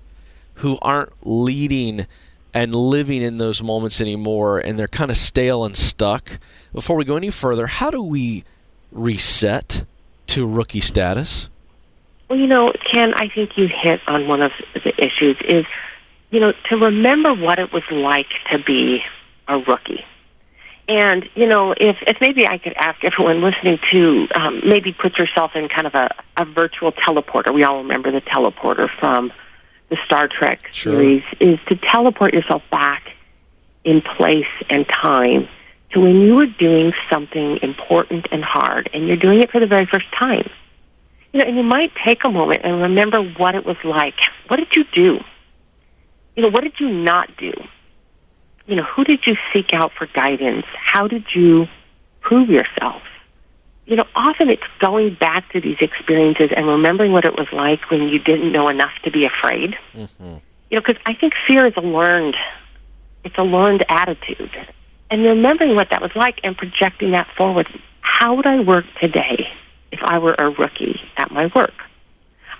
who 0.56 0.76
aren't 0.82 1.26
leading 1.26 2.06
and 2.52 2.74
living 2.74 3.22
in 3.22 3.38
those 3.38 3.62
moments 3.62 4.02
anymore 4.02 4.58
and 4.58 4.78
they're 4.78 4.88
kind 4.88 5.10
of 5.10 5.16
stale 5.16 5.64
and 5.64 5.74
stuck, 5.74 6.38
before 6.74 6.96
we 6.96 7.06
go 7.06 7.16
any 7.16 7.30
further, 7.30 7.66
how 7.66 7.90
do 7.90 8.02
we 8.02 8.44
reset 8.92 9.84
to 10.28 10.46
rookie 10.46 10.80
status? 10.80 11.48
Well, 12.28 12.38
you 12.38 12.46
know, 12.46 12.72
Ken, 12.90 13.12
I 13.14 13.28
think 13.28 13.58
you 13.58 13.68
hit 13.68 14.00
on 14.06 14.26
one 14.26 14.40
of 14.42 14.52
the 14.72 14.94
issues 15.02 15.36
is, 15.46 15.66
you 16.30 16.40
know, 16.40 16.52
to 16.70 16.76
remember 16.76 17.34
what 17.34 17.58
it 17.58 17.72
was 17.72 17.82
like 17.90 18.28
to 18.50 18.58
be 18.58 19.02
a 19.48 19.58
rookie. 19.58 20.04
And, 20.88 21.28
you 21.34 21.46
know, 21.46 21.72
if, 21.72 21.96
if 22.06 22.20
maybe 22.20 22.46
I 22.46 22.58
could 22.58 22.72
ask 22.74 23.04
everyone 23.04 23.40
listening 23.40 23.78
to 23.90 24.28
um, 24.34 24.62
maybe 24.66 24.92
put 24.92 25.18
yourself 25.18 25.52
in 25.54 25.68
kind 25.68 25.86
of 25.86 25.94
a, 25.94 26.14
a 26.36 26.44
virtual 26.44 26.92
teleporter. 26.92 27.54
We 27.54 27.64
all 27.64 27.78
remember 27.78 28.10
the 28.10 28.20
teleporter 28.20 28.88
from 28.98 29.32
the 29.90 29.98
Star 30.04 30.26
Trek 30.26 30.72
sure. 30.72 30.94
series, 30.94 31.22
is 31.38 31.58
to 31.68 31.76
teleport 31.76 32.32
yourself 32.32 32.62
back 32.70 33.12
in 33.84 34.00
place 34.00 34.46
and 34.70 34.86
time 34.88 35.48
to 35.92 36.00
when 36.00 36.20
you 36.20 36.40
are 36.40 36.46
doing 36.46 36.92
something 37.10 37.58
important 37.62 38.26
and 38.32 38.42
hard 38.44 38.90
and 38.92 39.06
you're 39.06 39.16
doing 39.16 39.42
it 39.42 39.50
for 39.50 39.60
the 39.60 39.66
very 39.66 39.86
first 39.86 40.06
time. 40.12 40.48
You 41.32 41.40
know, 41.40 41.46
and 41.46 41.56
you 41.56 41.62
might 41.62 41.92
take 42.04 42.24
a 42.24 42.30
moment 42.30 42.60
and 42.64 42.82
remember 42.82 43.22
what 43.22 43.54
it 43.54 43.64
was 43.64 43.76
like. 43.84 44.14
What 44.48 44.56
did 44.56 44.74
you 44.74 44.84
do? 44.92 45.20
You 46.36 46.42
know, 46.42 46.50
what 46.50 46.62
did 46.62 46.78
you 46.78 46.90
not 46.90 47.36
do? 47.36 47.52
You 48.66 48.76
know, 48.76 48.84
who 48.84 49.04
did 49.04 49.26
you 49.26 49.36
seek 49.52 49.72
out 49.74 49.92
for 49.92 50.06
guidance? 50.06 50.66
How 50.74 51.08
did 51.08 51.24
you 51.34 51.68
prove 52.20 52.48
yourself? 52.48 53.02
You 53.86 53.96
know, 53.96 54.06
often 54.14 54.48
it's 54.48 54.62
going 54.78 55.14
back 55.14 55.50
to 55.52 55.60
these 55.60 55.78
experiences 55.80 56.50
and 56.54 56.66
remembering 56.66 57.12
what 57.12 57.24
it 57.24 57.36
was 57.36 57.48
like 57.52 57.90
when 57.90 58.08
you 58.08 58.18
didn't 58.18 58.52
know 58.52 58.68
enough 58.68 58.92
to 59.04 59.10
be 59.10 59.24
afraid. 59.24 59.76
Mm-hmm. 59.94 60.36
You 60.70 60.76
know, 60.76 60.82
because 60.86 60.96
I 61.04 61.14
think 61.14 61.34
fear 61.46 61.66
is 61.66 61.74
a 61.76 61.80
learned, 61.80 62.36
it's 63.24 63.36
a 63.36 63.42
learned 63.42 63.84
attitude. 63.88 64.52
And 65.12 65.22
remembering 65.24 65.74
what 65.74 65.90
that 65.90 66.00
was 66.00 66.10
like 66.16 66.40
and 66.42 66.56
projecting 66.56 67.10
that 67.10 67.28
forward. 67.36 67.68
How 68.00 68.34
would 68.34 68.46
I 68.46 68.60
work 68.60 68.86
today 68.98 69.46
if 69.92 70.00
I 70.02 70.18
were 70.18 70.34
a 70.38 70.48
rookie 70.48 70.98
at 71.18 71.30
my 71.30 71.50
work? 71.54 71.74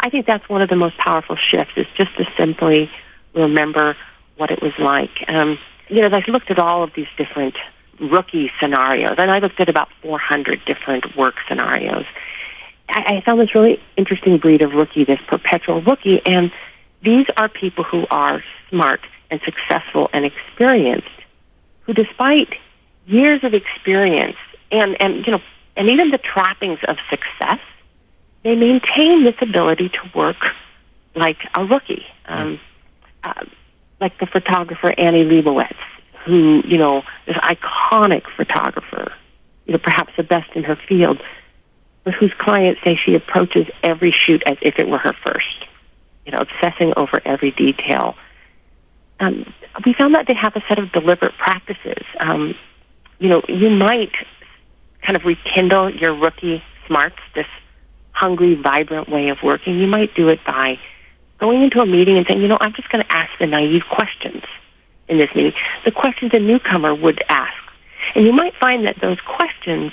I 0.01 0.11
think 0.11 0.27
that's 0.27 0.47
one 0.51 0.61
of 0.61 0.69
the 0.69 0.77
most 0.77 0.99
powerful 0.99 1.37
shifts 1.37 1.73
is 1.77 1.87
just 1.97 2.15
to 2.19 2.29
simply 2.37 2.91
remember 3.35 3.97
what 4.37 4.51
it 4.51 4.61
was 4.61 4.75
like. 4.79 5.25
Um, 5.29 5.59
you 5.89 6.03
know, 6.03 6.11
I 6.13 6.23
looked 6.31 6.51
at 6.51 6.59
all 6.59 6.83
of 6.83 6.93
these 6.95 7.07
different 7.17 7.57
rookie 7.99 8.53
scenarios, 8.61 9.15
and 9.17 9.31
I 9.31 9.39
looked 9.39 9.59
at 9.59 9.71
about 9.71 9.89
400 10.03 10.63
different 10.67 11.17
work 11.17 11.37
scenarios. 11.49 12.05
I, 12.91 13.17
I 13.17 13.21
found 13.25 13.41
this 13.41 13.55
really 13.55 13.81
interesting 13.97 14.37
breed 14.37 14.61
of 14.61 14.75
rookie, 14.75 15.05
this 15.05 15.21
perpetual 15.27 15.81
rookie, 15.81 16.21
and 16.27 16.53
these 17.03 17.25
are 17.39 17.49
people 17.49 17.85
who 17.85 18.07
are 18.11 18.45
smart 18.69 19.01
and 19.31 19.41
successful 19.43 20.11
and 20.13 20.27
experienced, 20.27 21.09
who 21.93 22.05
despite 22.05 22.55
years 23.07 23.43
of 23.45 23.55
experience 23.55 24.37
and, 24.71 25.01
and 25.01 25.27
you 25.27 25.33
know, 25.33 25.43
and 25.77 25.89
even 25.89 26.11
the 26.11 26.19
trappings 26.19 26.79
of 26.87 26.97
success, 27.09 27.61
they 28.43 28.55
maintain 28.55 29.25
this 29.25 29.35
ability 29.41 29.89
to 29.89 30.11
work 30.15 30.37
like 31.15 31.39
a 31.55 31.65
rookie. 31.65 32.07
Um, 32.27 32.61
uh, 33.25 33.45
like 34.01 34.19
the 34.19 34.27
photographer 34.27 34.93
Annie 34.99 35.25
Leibovitz, 35.25 35.77
who, 36.25 36.63
you 36.67 36.77
know, 36.77 37.03
is 37.27 37.37
iconic 37.37 38.25
photographer, 38.37 39.13
you 39.67 39.73
know, 39.73 39.79
perhaps 39.79 40.13
the 40.17 40.25
best 40.25 40.51
in 40.55 40.65
her 40.65 40.77
field, 40.89 41.23
but 42.05 42.15
whose 42.15 42.33
clients 42.39 42.81
say 42.85 42.97
she 42.97 43.15
approaches 43.15 43.67
every 43.83 44.11
shoot 44.11 44.43
as 44.45 44.57
if 44.61 44.79
it 44.79 44.89
were 44.89 44.99
her 44.99 45.15
first, 45.25 45.67
you 46.27 46.33
know, 46.33 46.39
obsessing 46.39 46.93
over 46.97 47.21
every 47.25 47.53
detail. 47.53 48.17
Um, 49.23 49.55
we 49.87 49.95
found 49.95 50.15
that 50.15 50.27
they 50.27 50.35
have 50.35 50.55
a 50.57 50.63
set 50.69 50.79
of 50.79 50.91
deliberate 50.93 51.33
practices. 51.39 52.05
Um, 52.21 52.55
you 53.21 53.29
know, 53.29 53.43
you 53.49 53.71
might 53.71 54.13
kind 55.03 55.17
of 55.17 55.25
rekindle 55.25 55.95
your 55.95 56.15
rookie 56.15 56.63
smarts, 56.87 57.17
this 57.35 57.47
hungry, 58.11 58.55
vibrant 58.55 59.09
way 59.09 59.29
of 59.29 59.39
working. 59.43 59.79
You 59.79 59.87
might 59.87 60.15
do 60.15 60.29
it 60.29 60.41
by 60.45 60.79
going 61.39 61.63
into 61.63 61.81
a 61.81 61.87
meeting 61.87 62.19
and 62.19 62.27
saying, 62.27 62.43
you 62.43 62.49
know, 62.49 62.59
I'm 62.61 62.75
just 62.75 62.89
going 62.91 63.03
to 63.03 63.13
ask 63.13 63.31
the 63.39 63.47
naive 63.47 63.83
questions 63.89 64.43
in 65.09 65.19
this 65.19 65.31
meeting, 65.35 65.53
the 65.85 65.91
questions 65.91 66.33
a 66.35 66.39
newcomer 66.39 66.95
would 66.95 67.23
ask. 67.29 67.55
And 68.15 68.27
you 68.27 68.33
might 68.33 68.55
find 68.57 68.87
that 68.87 69.01
those 69.01 69.21
questions 69.21 69.93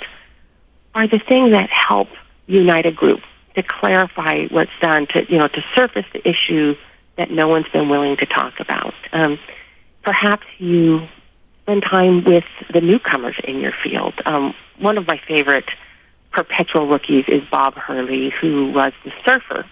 are 0.94 1.06
the 1.06 1.18
thing 1.18 1.50
that 1.50 1.70
help 1.70 2.08
unite 2.46 2.86
a 2.86 2.92
group 2.92 3.20
to 3.54 3.62
clarify 3.62 4.46
what's 4.46 4.70
done, 4.80 5.06
to 5.08 5.24
you 5.30 5.38
know, 5.38 5.48
to 5.48 5.64
surface 5.74 6.06
the 6.12 6.28
issue 6.28 6.74
that 7.20 7.30
no 7.30 7.48
one's 7.48 7.68
been 7.68 7.90
willing 7.90 8.16
to 8.16 8.24
talk 8.24 8.58
about. 8.60 8.94
Um, 9.12 9.38
perhaps 10.02 10.46
you 10.56 11.06
spend 11.62 11.82
time 11.82 12.24
with 12.24 12.44
the 12.72 12.80
newcomers 12.80 13.36
in 13.44 13.60
your 13.60 13.74
field. 13.84 14.14
Um, 14.24 14.54
one 14.78 14.96
of 14.96 15.06
my 15.06 15.20
favorite 15.28 15.68
perpetual 16.32 16.88
rookies 16.88 17.26
is 17.28 17.42
Bob 17.50 17.74
Hurley, 17.74 18.30
who 18.40 18.72
was 18.72 18.94
the 19.04 19.12
surfer 19.26 19.66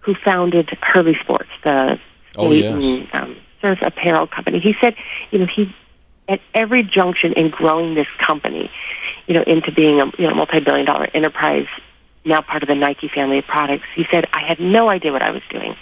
who 0.00 0.14
founded 0.14 0.68
Hurley 0.82 1.16
Sports, 1.22 1.48
the 1.64 1.98
oh, 2.36 2.50
yes. 2.50 3.06
um, 3.14 3.36
surf 3.62 3.78
apparel 3.82 4.26
company. 4.26 4.58
He 4.58 4.74
said, 4.80 4.94
you 5.30 5.38
know, 5.38 5.46
he 5.46 5.74
at 6.28 6.40
every 6.54 6.82
junction 6.82 7.32
in 7.32 7.50
growing 7.50 7.94
this 7.94 8.06
company, 8.18 8.70
you 9.26 9.34
know, 9.34 9.42
into 9.42 9.72
being 9.72 10.00
a 10.00 10.06
you 10.18 10.28
know 10.28 10.34
multi-billion 10.34 10.84
dollar 10.84 11.06
enterprise, 11.14 11.66
now 12.24 12.42
part 12.42 12.62
of 12.62 12.68
the 12.68 12.74
Nike 12.74 13.08
family 13.08 13.38
of 13.38 13.46
products. 13.46 13.86
He 13.94 14.04
said, 14.10 14.26
I 14.34 14.44
had 14.46 14.60
no 14.60 14.90
idea 14.90 15.12
what 15.12 15.22
I 15.22 15.30
was 15.30 15.42
doing, 15.50 15.76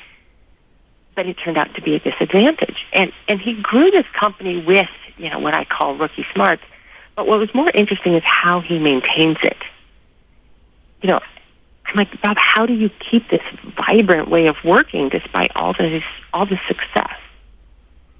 but 1.15 1.27
it 1.27 1.35
turned 1.35 1.59
out 1.59 1.75
to 1.75 1.83
be 1.83 1.95
a 1.95 1.99
disadvantage. 1.99 2.87
And 2.93 3.13
and 3.29 3.41
he 3.41 3.61
grew 3.61 3.91
this 3.91 4.07
company 4.13 4.63
with 4.63 4.89
you 5.17 5.31
know 5.31 5.39
what 5.39 5.55
I 5.55 5.65
call 5.65 5.97
rookie 5.97 6.27
smarts. 6.35 6.63
But 7.17 7.27
what 7.27 7.39
was 7.39 7.55
more 7.55 7.71
interesting 7.75 8.15
is 8.15 8.23
how 8.25 8.61
he 8.61 8.79
maintains 8.79 9.37
it. 9.43 9.59
You 11.03 11.11
know, 11.11 11.21
I'm 11.87 11.97
like, 11.97 12.21
Bob, 12.23 12.37
how 12.39 12.67
do 12.67 12.73
you 12.73 12.89
keep 12.89 13.29
this 13.31 13.43
vibrant 13.77 14.29
way 14.29 14.47
of 14.47 14.57
working 14.65 15.09
despite 15.09 15.51
all 15.57 15.73
this 15.73 16.05
all 16.33 16.47
this 16.47 16.61
success? 16.69 17.17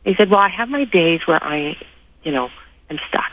He 0.05 0.15
said, 0.15 0.31
Well, 0.31 0.41
I 0.41 0.49
have 0.49 0.69
my 0.69 0.85
days 0.85 1.27
where 1.27 1.43
I, 1.43 1.77
you 2.23 2.33
know, 2.33 2.51
am 2.89 2.99
stuck, 3.09 3.33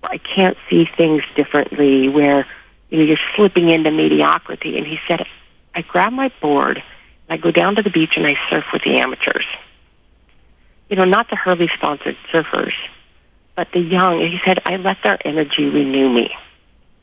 where 0.00 0.12
I 0.12 0.18
can't 0.18 0.56
see 0.70 0.88
things 0.96 1.22
differently, 1.36 2.08
where 2.08 2.46
you 2.90 2.98
know 2.98 3.04
you're 3.04 3.18
slipping 3.36 3.70
into 3.70 3.90
mediocrity. 3.90 4.78
And 4.78 4.86
he 4.86 4.98
said, 5.06 5.26
I 5.74 5.82
grab 5.82 6.12
my 6.12 6.30
board, 6.40 6.82
I 7.28 7.36
go 7.36 7.50
down 7.50 7.76
to 7.76 7.82
the 7.82 7.90
beach 7.90 8.12
and 8.16 8.26
I 8.26 8.36
surf 8.50 8.64
with 8.72 8.82
the 8.82 8.96
amateurs. 8.96 9.46
You 10.88 10.96
know, 10.96 11.04
not 11.04 11.30
the 11.30 11.36
Hurley 11.36 11.70
sponsored 11.74 12.16
surfers, 12.32 12.74
but 13.56 13.68
the 13.72 13.80
young. 13.80 14.20
He 14.20 14.38
said, 14.44 14.60
I 14.66 14.76
let 14.76 14.98
their 15.02 15.18
energy 15.26 15.68
renew 15.68 16.10
me. 16.10 16.34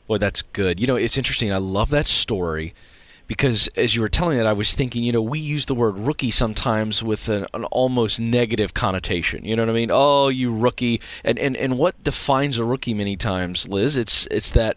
Boy, 0.06 0.18
that's 0.18 0.42
good. 0.42 0.80
You 0.80 0.86
know, 0.86 0.96
it's 0.96 1.16
interesting. 1.16 1.52
I 1.52 1.56
love 1.56 1.90
that 1.90 2.06
story 2.06 2.74
because 3.26 3.68
as 3.76 3.94
you 3.94 4.02
were 4.02 4.08
telling 4.08 4.38
it, 4.38 4.46
I 4.46 4.52
was 4.52 4.74
thinking, 4.74 5.02
you 5.02 5.12
know, 5.12 5.22
we 5.22 5.38
use 5.38 5.66
the 5.66 5.74
word 5.74 5.96
rookie 5.96 6.30
sometimes 6.30 7.02
with 7.02 7.28
an, 7.28 7.46
an, 7.54 7.64
almost 7.64 8.20
negative 8.20 8.74
connotation. 8.74 9.44
You 9.44 9.56
know 9.56 9.62
what 9.62 9.70
I 9.70 9.74
mean? 9.74 9.90
Oh, 9.92 10.28
you 10.28 10.54
rookie. 10.54 11.00
And, 11.24 11.38
and 11.38 11.56
and 11.56 11.78
what 11.78 12.02
defines 12.04 12.58
a 12.58 12.64
rookie 12.64 12.94
many 12.94 13.16
times, 13.16 13.68
Liz? 13.68 13.96
It's 13.96 14.26
it's 14.30 14.50
that 14.52 14.76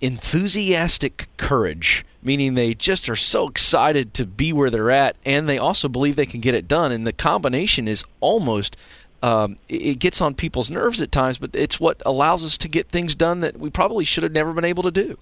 enthusiastic 0.00 1.28
courage, 1.36 2.04
meaning 2.22 2.54
they 2.54 2.74
just 2.74 3.08
are 3.08 3.16
so 3.16 3.48
excited 3.48 4.14
to 4.14 4.26
be 4.26 4.52
where 4.52 4.70
they're 4.70 4.90
at, 4.90 5.16
and 5.24 5.48
they 5.48 5.58
also 5.58 5.88
believe 5.88 6.16
they 6.16 6.26
can 6.26 6.40
get 6.40 6.54
it 6.54 6.68
done. 6.68 6.92
And 6.92 7.06
the 7.06 7.12
combination 7.12 7.88
is 7.88 8.04
almost 8.20 8.76
um, 9.22 9.56
it 9.68 9.98
gets 9.98 10.20
on 10.20 10.34
people's 10.34 10.70
nerves 10.70 11.00
at 11.00 11.12
times, 11.12 11.38
but 11.38 11.50
it's 11.54 11.78
what 11.78 12.02
allows 12.04 12.44
us 12.44 12.58
to 12.58 12.68
get 12.68 12.88
things 12.88 13.14
done 13.14 13.40
that 13.40 13.58
we 13.58 13.70
probably 13.70 14.04
should 14.04 14.24
have 14.24 14.32
never 14.32 14.52
been 14.52 14.64
able 14.64 14.82
to 14.82 14.90
do. 14.90 15.16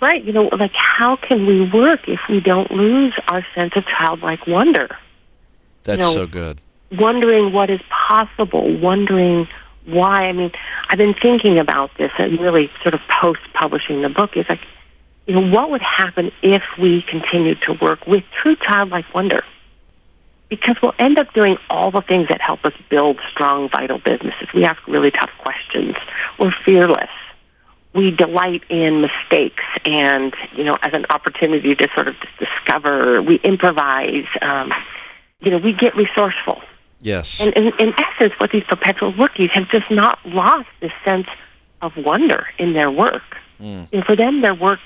Right. 0.00 0.22
You 0.22 0.32
know, 0.32 0.48
like 0.52 0.74
how 0.74 1.16
can 1.16 1.44
we 1.44 1.68
work 1.68 2.08
if 2.08 2.20
we 2.28 2.40
don't 2.40 2.70
lose 2.70 3.14
our 3.26 3.44
sense 3.54 3.74
of 3.74 3.84
childlike 3.86 4.46
wonder? 4.46 4.96
That's 5.82 6.00
you 6.00 6.06
know, 6.06 6.14
so 6.14 6.26
good. 6.26 6.60
Wondering 6.92 7.52
what 7.52 7.68
is 7.70 7.80
possible, 7.90 8.78
wondering 8.78 9.48
why. 9.86 10.28
I 10.28 10.32
mean, 10.32 10.52
I've 10.88 10.98
been 10.98 11.14
thinking 11.14 11.58
about 11.58 11.90
this 11.98 12.12
and 12.18 12.38
really 12.38 12.70
sort 12.82 12.94
of 12.94 13.00
post 13.08 13.40
publishing 13.54 14.02
the 14.02 14.08
book 14.08 14.36
is 14.36 14.46
like, 14.48 14.60
you 15.28 15.34
know, 15.34 15.48
what 15.54 15.70
would 15.70 15.82
happen 15.82 16.32
if 16.42 16.64
we 16.80 17.02
continued 17.02 17.62
to 17.62 17.74
work 17.74 18.04
with 18.06 18.24
true 18.42 18.56
childlike 18.56 19.14
wonder? 19.14 19.44
because 20.48 20.76
we'll 20.82 20.94
end 20.98 21.18
up 21.18 21.32
doing 21.34 21.58
all 21.68 21.90
the 21.90 22.00
things 22.00 22.28
that 22.28 22.40
help 22.40 22.64
us 22.64 22.72
build 22.88 23.18
strong, 23.30 23.68
vital 23.68 23.98
businesses. 23.98 24.48
We 24.54 24.64
ask 24.64 24.86
really 24.86 25.10
tough 25.10 25.30
questions. 25.38 25.94
We're 26.38 26.54
fearless. 26.64 27.10
We 27.94 28.10
delight 28.10 28.62
in 28.68 29.00
mistakes 29.00 29.64
and, 29.84 30.34
you 30.54 30.64
know, 30.64 30.76
as 30.82 30.92
an 30.94 31.06
opportunity 31.10 31.74
to 31.74 31.88
sort 31.94 32.08
of 32.08 32.14
discover. 32.38 33.22
We 33.22 33.36
improvise. 33.36 34.26
Um, 34.40 34.72
you 35.40 35.50
know, 35.50 35.58
we 35.58 35.72
get 35.72 35.96
resourceful. 35.96 36.62
Yes. 37.00 37.40
And 37.40 37.52
in, 37.54 37.72
in 37.78 37.94
essence, 37.98 38.32
what 38.38 38.50
these 38.50 38.64
perpetual 38.64 39.12
rookies 39.14 39.50
have 39.52 39.68
just 39.70 39.90
not 39.90 40.18
lost 40.26 40.68
this 40.80 40.92
sense 41.04 41.28
of 41.80 41.96
wonder 41.96 42.46
in 42.58 42.72
their 42.72 42.90
work. 42.90 43.22
Mm. 43.60 43.92
And 43.92 44.04
for 44.04 44.16
them, 44.16 44.40
their 44.40 44.54
work 44.54 44.80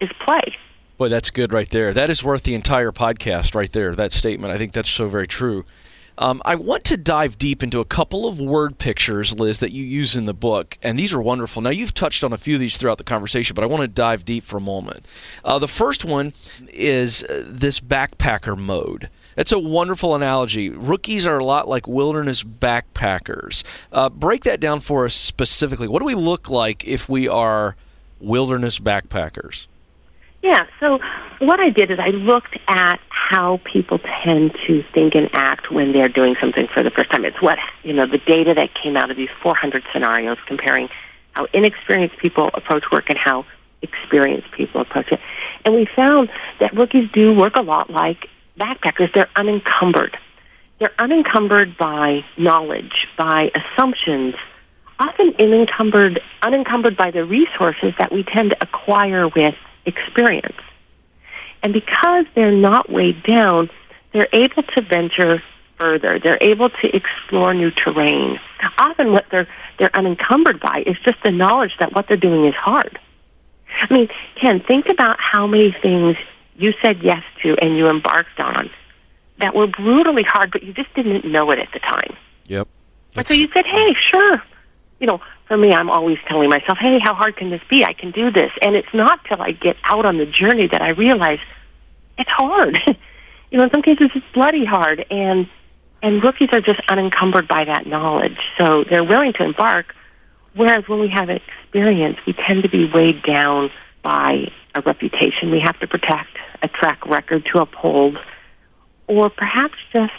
is 0.00 0.10
play. 0.24 0.56
Boy, 0.98 1.08
that's 1.08 1.30
good 1.30 1.52
right 1.52 1.68
there. 1.70 1.94
That 1.94 2.10
is 2.10 2.22
worth 2.22 2.42
the 2.42 2.54
entire 2.54 2.92
podcast 2.92 3.54
right 3.54 3.72
there, 3.72 3.94
that 3.94 4.12
statement. 4.12 4.52
I 4.52 4.58
think 4.58 4.72
that's 4.72 4.90
so 4.90 5.08
very 5.08 5.26
true. 5.26 5.64
Um, 6.18 6.42
I 6.44 6.54
want 6.56 6.84
to 6.84 6.98
dive 6.98 7.38
deep 7.38 7.62
into 7.62 7.80
a 7.80 7.84
couple 7.86 8.28
of 8.28 8.38
word 8.38 8.76
pictures, 8.76 9.38
Liz, 9.38 9.60
that 9.60 9.72
you 9.72 9.82
use 9.82 10.14
in 10.14 10.26
the 10.26 10.34
book, 10.34 10.76
and 10.82 10.98
these 10.98 11.14
are 11.14 11.22
wonderful. 11.22 11.62
Now, 11.62 11.70
you've 11.70 11.94
touched 11.94 12.22
on 12.22 12.34
a 12.34 12.36
few 12.36 12.56
of 12.56 12.60
these 12.60 12.76
throughout 12.76 12.98
the 12.98 13.04
conversation, 13.04 13.54
but 13.54 13.64
I 13.64 13.68
want 13.68 13.80
to 13.80 13.88
dive 13.88 14.26
deep 14.26 14.44
for 14.44 14.58
a 14.58 14.60
moment. 14.60 15.06
Uh, 15.42 15.58
the 15.58 15.66
first 15.66 16.04
one 16.04 16.34
is 16.68 17.24
uh, 17.24 17.44
this 17.46 17.80
backpacker 17.80 18.58
mode. 18.58 19.08
That's 19.34 19.52
a 19.52 19.58
wonderful 19.58 20.14
analogy. 20.14 20.68
Rookies 20.68 21.26
are 21.26 21.38
a 21.38 21.44
lot 21.44 21.66
like 21.66 21.88
wilderness 21.88 22.42
backpackers. 22.42 23.64
Uh, 23.90 24.10
break 24.10 24.44
that 24.44 24.60
down 24.60 24.80
for 24.80 25.06
us 25.06 25.14
specifically. 25.14 25.88
What 25.88 26.00
do 26.00 26.04
we 26.04 26.14
look 26.14 26.50
like 26.50 26.86
if 26.86 27.08
we 27.08 27.28
are 27.28 27.76
wilderness 28.20 28.78
backpackers? 28.78 29.68
Yeah, 30.42 30.66
so 30.80 31.00
what 31.40 31.60
I 31.60 31.68
did 31.68 31.90
is 31.90 31.98
I 31.98 32.08
looked 32.08 32.56
at 32.66 32.98
how 33.10 33.60
people 33.64 33.98
tend 33.98 34.56
to 34.66 34.82
think 34.94 35.14
and 35.14 35.28
act 35.34 35.70
when 35.70 35.92
they're 35.92 36.08
doing 36.08 36.34
something 36.40 36.66
for 36.68 36.82
the 36.82 36.90
first 36.90 37.10
time. 37.10 37.26
It's 37.26 37.40
what, 37.42 37.58
you 37.82 37.92
know, 37.92 38.06
the 38.06 38.18
data 38.18 38.54
that 38.54 38.74
came 38.74 38.96
out 38.96 39.10
of 39.10 39.18
these 39.18 39.28
400 39.42 39.84
scenarios 39.92 40.38
comparing 40.46 40.88
how 41.32 41.46
inexperienced 41.52 42.16
people 42.16 42.48
approach 42.54 42.84
work 42.90 43.10
and 43.10 43.18
how 43.18 43.44
experienced 43.82 44.50
people 44.52 44.80
approach 44.80 45.12
it. 45.12 45.20
And 45.64 45.74
we 45.74 45.86
found 45.94 46.30
that 46.58 46.74
rookies 46.74 47.10
do 47.12 47.34
work 47.34 47.56
a 47.56 47.62
lot 47.62 47.90
like 47.90 48.26
backpackers. 48.58 49.12
They're 49.12 49.28
unencumbered. 49.36 50.16
they're 50.80 50.92
unencumbered 50.98 51.76
by 51.76 52.24
knowledge, 52.36 53.06
by 53.16 53.52
assumptions, 53.54 54.34
often 54.98 55.34
unencumbered, 55.38 56.20
unencumbered 56.42 56.96
by 56.96 57.10
the 57.10 57.24
resources 57.24 57.92
that 57.98 58.10
we 58.10 58.24
tend 58.24 58.50
to 58.50 58.62
acquire 58.62 59.28
with 59.28 59.54
experience. 59.86 60.56
And 61.62 61.72
because 61.72 62.26
they're 62.34 62.52
not 62.52 62.90
weighed 62.90 63.22
down, 63.22 63.70
they're 64.12 64.28
able 64.32 64.62
to 64.62 64.82
venture 64.82 65.42
further. 65.78 66.18
They're 66.18 66.38
able 66.40 66.70
to 66.70 66.96
explore 66.96 67.54
new 67.54 67.70
terrain. 67.70 68.40
Often 68.78 69.12
what 69.12 69.26
they're, 69.30 69.48
they're 69.78 69.94
unencumbered 69.94 70.60
by 70.60 70.84
is 70.86 70.96
just 71.04 71.22
the 71.22 71.30
knowledge 71.30 71.76
that 71.80 71.94
what 71.94 72.08
they're 72.08 72.16
doing 72.16 72.44
is 72.44 72.54
hard. 72.54 72.98
I 73.72 73.92
mean, 73.92 74.08
Ken, 74.36 74.60
think 74.60 74.88
about 74.88 75.18
how 75.20 75.46
many 75.46 75.74
things 75.82 76.16
you 76.56 76.74
said 76.82 77.02
yes 77.02 77.22
to 77.42 77.56
and 77.56 77.76
you 77.76 77.88
embarked 77.88 78.40
on 78.40 78.70
that 79.38 79.54
were 79.54 79.66
brutally 79.66 80.22
hard, 80.22 80.50
but 80.50 80.62
you 80.62 80.72
just 80.72 80.92
didn't 80.94 81.24
know 81.24 81.50
it 81.50 81.58
at 81.58 81.72
the 81.72 81.78
time. 81.78 82.16
Yep. 82.48 82.68
But 83.14 83.28
so 83.28 83.34
you 83.34 83.48
said, 83.54 83.64
hey, 83.64 83.94
sure. 83.94 84.42
You 84.98 85.06
know, 85.06 85.20
for 85.50 85.56
me, 85.56 85.72
I'm 85.72 85.90
always 85.90 86.16
telling 86.28 86.48
myself, 86.48 86.78
hey, 86.78 87.00
how 87.00 87.12
hard 87.12 87.36
can 87.36 87.50
this 87.50 87.60
be? 87.68 87.84
I 87.84 87.92
can 87.92 88.12
do 88.12 88.30
this. 88.30 88.52
And 88.62 88.76
it's 88.76 88.94
not 88.94 89.24
till 89.24 89.42
I 89.42 89.50
get 89.50 89.76
out 89.82 90.06
on 90.06 90.16
the 90.16 90.24
journey 90.24 90.68
that 90.68 90.80
I 90.80 90.90
realize 90.90 91.40
it's 92.16 92.30
hard. 92.30 92.78
you 93.50 93.58
know, 93.58 93.64
in 93.64 93.70
some 93.72 93.82
cases 93.82 94.12
it's 94.14 94.24
bloody 94.32 94.64
hard. 94.64 95.04
And, 95.10 95.48
and 96.02 96.22
rookies 96.22 96.50
are 96.52 96.60
just 96.60 96.78
unencumbered 96.88 97.48
by 97.48 97.64
that 97.64 97.84
knowledge. 97.84 98.38
So 98.58 98.84
they're 98.88 99.02
willing 99.02 99.32
to 99.32 99.42
embark. 99.42 99.92
Whereas 100.54 100.86
when 100.86 101.00
we 101.00 101.08
have 101.08 101.28
experience, 101.28 102.18
we 102.28 102.32
tend 102.32 102.62
to 102.62 102.68
be 102.68 102.88
weighed 102.88 103.24
down 103.24 103.72
by 104.04 104.52
a 104.76 104.82
reputation 104.82 105.50
we 105.50 105.58
have 105.58 105.80
to 105.80 105.88
protect, 105.88 106.38
a 106.62 106.68
track 106.68 107.04
record 107.06 107.44
to 107.46 107.58
uphold, 107.58 108.20
or 109.08 109.28
perhaps 109.28 109.74
just 109.92 110.12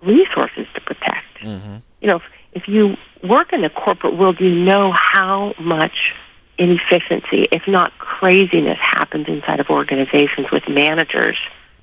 resources 0.00 0.66
to 0.74 0.80
protect. 0.80 1.40
Mm-hmm. 1.42 1.76
You 2.00 2.08
know, 2.08 2.20
if, 2.54 2.68
you 2.68 2.96
work 3.22 3.52
in 3.52 3.62
the 3.62 3.70
corporate 3.70 4.16
world, 4.16 4.40
you 4.40 4.54
know 4.54 4.94
how 4.94 5.54
much 5.58 6.12
inefficiency, 6.58 7.48
if 7.50 7.66
not 7.66 7.96
craziness, 7.98 8.78
happens 8.80 9.26
inside 9.28 9.60
of 9.60 9.70
organizations 9.70 10.50
with 10.50 10.68
managers 10.68 11.36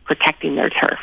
protecting 0.06 0.56
their 0.56 0.70
turf. 0.70 1.00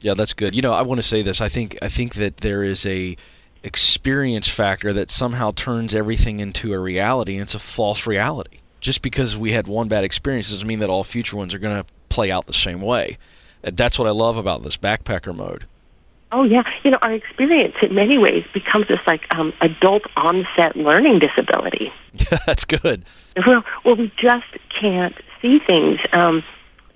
Yeah, 0.00 0.14
that's 0.14 0.32
good. 0.32 0.54
You 0.54 0.62
know, 0.62 0.72
I 0.72 0.82
want 0.82 0.98
to 0.98 1.06
say 1.06 1.22
this. 1.22 1.40
I 1.40 1.48
think 1.48 1.78
I 1.82 1.88
think 1.88 2.14
that 2.16 2.38
there 2.38 2.62
is 2.62 2.84
a 2.86 3.16
experience 3.62 4.48
factor 4.48 4.92
that 4.92 5.10
somehow 5.10 5.52
turns 5.52 5.94
everything 5.94 6.40
into 6.40 6.72
a 6.72 6.78
reality, 6.78 7.34
and 7.34 7.42
it's 7.42 7.54
a 7.54 7.58
false 7.58 8.06
reality. 8.06 8.58
Just 8.80 9.02
because 9.02 9.36
we 9.36 9.52
had 9.52 9.66
one 9.66 9.88
bad 9.88 10.04
experience 10.04 10.50
doesn't 10.50 10.66
mean 10.66 10.78
that 10.80 10.90
all 10.90 11.02
future 11.02 11.36
ones 11.36 11.54
are 11.54 11.58
going 11.58 11.82
to 11.82 11.90
play 12.08 12.30
out 12.30 12.46
the 12.46 12.52
same 12.52 12.80
way. 12.82 13.16
That's 13.62 13.98
what 13.98 14.06
I 14.06 14.12
love 14.12 14.36
about 14.36 14.62
this 14.62 14.76
backpacker 14.76 15.34
mode. 15.34 15.66
Oh 16.32 16.42
yeah, 16.42 16.64
you 16.82 16.90
know 16.90 16.98
our 17.02 17.12
experience 17.12 17.74
in 17.82 17.94
many 17.94 18.18
ways 18.18 18.44
becomes 18.52 18.88
this 18.88 19.00
like 19.06 19.32
um, 19.34 19.52
adult 19.60 20.02
onset 20.16 20.76
learning 20.76 21.20
disability. 21.20 21.92
Yeah, 22.14 22.38
that's 22.46 22.64
good. 22.64 23.04
Well, 23.46 23.64
well, 23.84 23.96
we 23.96 24.12
just 24.16 24.46
can't 24.68 25.14
see 25.40 25.60
things. 25.60 26.00
Um, 26.12 26.42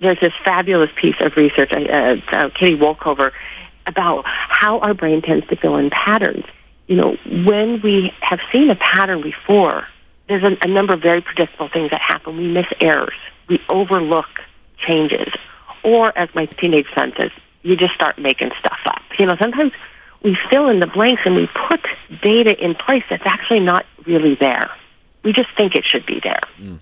there's 0.01 0.19
this 0.19 0.33
fabulous 0.43 0.89
piece 0.95 1.15
of 1.21 1.35
research, 1.37 1.71
uh, 1.71 2.15
uh, 2.31 2.49
Kitty 2.49 2.75
Wolkover, 2.75 3.31
about 3.85 4.23
how 4.25 4.79
our 4.79 4.93
brain 4.93 5.21
tends 5.21 5.47
to 5.47 5.55
fill 5.55 5.77
in 5.77 5.91
patterns. 5.91 6.45
You 6.87 6.95
know, 6.97 7.17
when 7.45 7.81
we 7.81 8.13
have 8.21 8.39
seen 8.51 8.69
a 8.69 8.75
pattern 8.75 9.21
before, 9.21 9.87
there's 10.27 10.43
a, 10.43 10.57
a 10.63 10.67
number 10.67 10.93
of 10.93 11.01
very 11.01 11.21
predictable 11.21 11.69
things 11.69 11.91
that 11.91 12.01
happen. 12.01 12.37
We 12.37 12.47
miss 12.47 12.65
errors. 12.81 13.13
We 13.47 13.61
overlook 13.69 14.27
changes. 14.77 15.31
Or, 15.83 16.15
as 16.17 16.29
my 16.35 16.47
teenage 16.47 16.87
son 16.93 17.13
says, 17.17 17.31
you 17.63 17.75
just 17.75 17.93
start 17.93 18.17
making 18.17 18.51
stuff 18.59 18.79
up. 18.85 19.01
You 19.17 19.25
know, 19.25 19.35
sometimes 19.39 19.71
we 20.23 20.37
fill 20.49 20.67
in 20.69 20.79
the 20.79 20.87
blanks 20.87 21.21
and 21.25 21.35
we 21.35 21.47
put 21.47 21.85
data 22.21 22.57
in 22.63 22.75
place 22.75 23.03
that's 23.09 23.25
actually 23.25 23.59
not 23.59 23.85
really 24.05 24.35
there. 24.35 24.69
We 25.23 25.33
just 25.33 25.49
think 25.55 25.75
it 25.75 25.85
should 25.85 26.05
be 26.05 26.19
there. 26.19 26.41
Mm. 26.57 26.79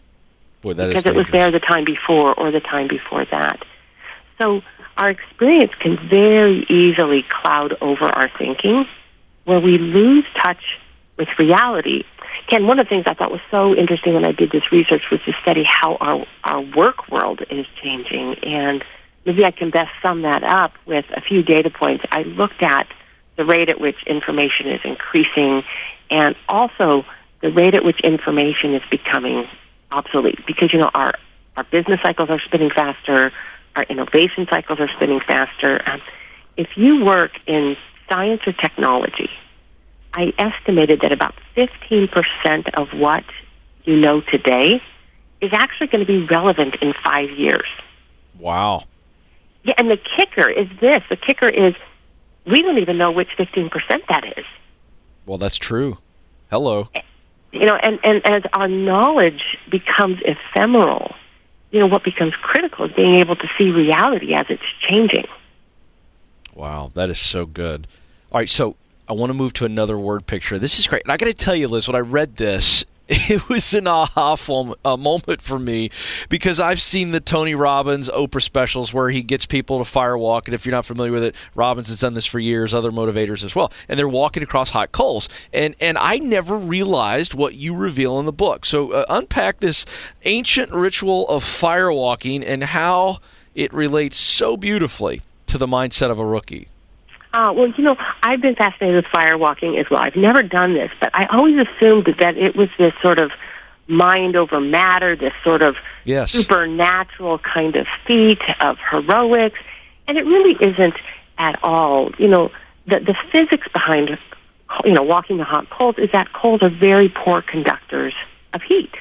Boy, 0.61 0.73
that 0.73 0.87
because 0.87 1.05
it 1.05 1.15
was 1.15 1.27
there 1.27 1.51
the 1.51 1.59
time 1.59 1.85
before 1.85 2.33
or 2.33 2.51
the 2.51 2.59
time 2.59 2.87
before 2.87 3.25
that. 3.25 3.63
So 4.37 4.61
our 4.97 5.09
experience 5.09 5.73
can 5.79 5.97
very 6.09 6.65
easily 6.69 7.23
cloud 7.23 7.77
over 7.81 8.05
our 8.05 8.29
thinking 8.37 8.85
where 9.45 9.59
we 9.59 9.77
lose 9.77 10.25
touch 10.35 10.79
with 11.17 11.27
reality. 11.37 12.03
Ken, 12.47 12.67
one 12.67 12.79
of 12.79 12.85
the 12.85 12.89
things 12.89 13.05
I 13.07 13.13
thought 13.13 13.31
was 13.31 13.41
so 13.51 13.75
interesting 13.75 14.13
when 14.13 14.25
I 14.25 14.31
did 14.31 14.51
this 14.51 14.71
research 14.71 15.09
was 15.09 15.21
to 15.23 15.33
study 15.41 15.63
how 15.63 15.95
our, 15.95 16.25
our 16.43 16.61
work 16.61 17.09
world 17.09 17.41
is 17.49 17.65
changing. 17.81 18.35
And 18.43 18.83
maybe 19.25 19.45
I 19.45 19.51
can 19.51 19.69
best 19.69 19.91
sum 20.01 20.23
that 20.23 20.43
up 20.43 20.73
with 20.85 21.05
a 21.15 21.21
few 21.21 21.43
data 21.43 21.69
points. 21.69 22.05
I 22.11 22.23
looked 22.23 22.61
at 22.61 22.87
the 23.35 23.45
rate 23.45 23.69
at 23.69 23.79
which 23.79 24.01
information 24.05 24.67
is 24.67 24.81
increasing 24.83 25.63
and 26.09 26.35
also 26.47 27.05
the 27.41 27.51
rate 27.51 27.73
at 27.73 27.83
which 27.83 27.99
information 28.01 28.73
is 28.73 28.81
becoming 28.89 29.47
obsolete 29.91 30.45
because, 30.45 30.73
you 30.73 30.79
know, 30.79 30.89
our, 30.93 31.13
our 31.55 31.63
business 31.65 31.99
cycles 32.01 32.29
are 32.29 32.39
spinning 32.39 32.69
faster, 32.69 33.31
our 33.75 33.83
innovation 33.83 34.47
cycles 34.49 34.79
are 34.79 34.89
spinning 34.89 35.21
faster. 35.21 35.81
Um, 35.85 36.01
if 36.57 36.75
you 36.75 37.05
work 37.05 37.31
in 37.47 37.77
science 38.09 38.41
or 38.45 38.53
technology, 38.53 39.29
I 40.13 40.33
estimated 40.37 41.01
that 41.01 41.11
about 41.11 41.35
15% 41.55 42.73
of 42.73 42.89
what 42.97 43.23
you 43.83 43.95
know 43.95 44.21
today 44.21 44.81
is 45.39 45.51
actually 45.53 45.87
going 45.87 46.05
to 46.05 46.11
be 46.11 46.25
relevant 46.25 46.75
in 46.81 46.93
five 47.03 47.29
years. 47.31 47.67
Wow. 48.37 48.83
Yeah, 49.63 49.73
and 49.77 49.89
the 49.89 49.97
kicker 49.97 50.49
is 50.49 50.67
this. 50.79 51.03
The 51.09 51.15
kicker 51.15 51.49
is 51.49 51.75
we 52.45 52.61
don't 52.61 52.77
even 52.77 52.97
know 52.97 53.11
which 53.11 53.29
15% 53.37 53.71
that 54.07 54.37
is. 54.37 54.45
Well, 55.25 55.37
that's 55.37 55.57
true. 55.57 55.97
Hello. 56.49 56.89
You 57.51 57.65
know, 57.65 57.75
and, 57.75 57.99
and 58.03 58.25
as 58.25 58.43
our 58.53 58.67
knowledge 58.67 59.57
becomes 59.69 60.19
ephemeral, 60.23 61.15
you 61.71 61.79
know, 61.79 61.87
what 61.87 62.03
becomes 62.03 62.33
critical 62.35 62.85
is 62.85 62.91
being 62.93 63.15
able 63.15 63.35
to 63.35 63.47
see 63.57 63.71
reality 63.71 64.33
as 64.33 64.45
it's 64.49 64.63
changing. 64.87 65.25
Wow, 66.55 66.91
that 66.95 67.09
is 67.09 67.19
so 67.19 67.45
good. 67.45 67.87
All 68.31 68.39
right, 68.39 68.49
so 68.49 68.75
I 69.07 69.13
want 69.13 69.29
to 69.29 69.33
move 69.33 69.53
to 69.53 69.65
another 69.65 69.97
word 69.97 70.25
picture. 70.25 70.59
This 70.59 70.79
is 70.79 70.87
great. 70.87 71.03
And 71.03 71.11
I 71.11 71.17
got 71.17 71.25
to 71.27 71.33
tell 71.33 71.55
you, 71.55 71.67
Liz, 71.67 71.87
when 71.87 71.95
I 71.95 71.99
read 71.99 72.35
this, 72.35 72.85
it 73.11 73.49
was 73.49 73.73
an 73.73 73.87
aha 73.87 74.37
uh, 74.85 74.95
moment 74.95 75.41
for 75.41 75.57
me 75.57 75.89
because 76.29 76.59
I've 76.59 76.79
seen 76.79 77.09
the 77.09 77.19
Tony 77.19 77.55
Robbins 77.55 78.07
Oprah 78.07 78.39
specials 78.39 78.93
where 78.93 79.09
he 79.09 79.23
gets 79.23 79.47
people 79.47 79.79
to 79.79 79.83
firewalk. 79.83 80.45
And 80.45 80.53
if 80.53 80.63
you're 80.63 80.75
not 80.75 80.85
familiar 80.85 81.11
with 81.11 81.23
it, 81.23 81.35
Robbins 81.55 81.87
has 81.89 81.99
done 82.01 82.13
this 82.13 82.27
for 82.27 82.37
years, 82.39 82.71
other 82.71 82.91
motivators 82.91 83.43
as 83.43 83.55
well. 83.55 83.73
And 83.87 83.97
they're 83.97 84.07
walking 84.07 84.43
across 84.43 84.69
hot 84.69 84.91
coals. 84.91 85.27
And, 85.51 85.75
and 85.79 85.97
I 85.97 86.19
never 86.19 86.55
realized 86.55 87.33
what 87.33 87.55
you 87.55 87.75
reveal 87.75 88.19
in 88.19 88.27
the 88.27 88.31
book. 88.31 88.63
So 88.63 88.91
uh, 88.91 89.05
unpack 89.09 89.59
this 89.59 89.87
ancient 90.25 90.71
ritual 90.71 91.27
of 91.29 91.43
firewalking 91.43 92.43
and 92.45 92.63
how 92.63 93.17
it 93.55 93.73
relates 93.73 94.17
so 94.17 94.55
beautifully 94.55 95.23
to 95.47 95.57
the 95.57 95.67
mindset 95.67 96.11
of 96.11 96.19
a 96.19 96.25
rookie. 96.25 96.67
Uh, 97.31 97.53
well, 97.55 97.67
you 97.67 97.83
know, 97.83 97.95
I've 98.23 98.41
been 98.41 98.55
fascinated 98.55 98.95
with 98.95 99.05
firewalking 99.05 99.79
as 99.79 99.89
well. 99.89 100.01
I've 100.01 100.15
never 100.15 100.41
done 100.41 100.73
this, 100.73 100.91
but 100.99 101.11
I 101.13 101.27
always 101.27 101.55
assumed 101.57 102.15
that 102.19 102.37
it 102.37 102.55
was 102.55 102.69
this 102.79 102.93
sort 103.01 103.19
of 103.19 103.31
mind 103.87 104.35
over 104.35 104.59
matter, 104.59 105.15
this 105.15 105.33
sort 105.43 105.61
of 105.61 105.75
yes. 106.05 106.31
supernatural 106.31 107.37
kind 107.39 107.75
of 107.75 107.85
feat 108.05 108.41
of 108.61 108.77
heroics, 108.91 109.59
and 110.07 110.17
it 110.17 110.25
really 110.25 110.57
isn't 110.59 110.95
at 111.37 111.59
all. 111.63 112.11
You 112.17 112.27
know, 112.29 112.51
the 112.87 112.99
the 112.99 113.15
physics 113.31 113.67
behind 113.71 114.17
you 114.83 114.93
know 114.93 115.03
walking 115.03 115.37
the 115.37 115.43
hot 115.43 115.69
coals 115.69 115.95
is 115.99 116.09
that 116.13 116.33
coals 116.33 116.63
are 116.63 116.69
very 116.69 117.09
poor 117.09 117.43
conductors 117.43 118.13
of 118.53 118.61
heat. 118.63 118.93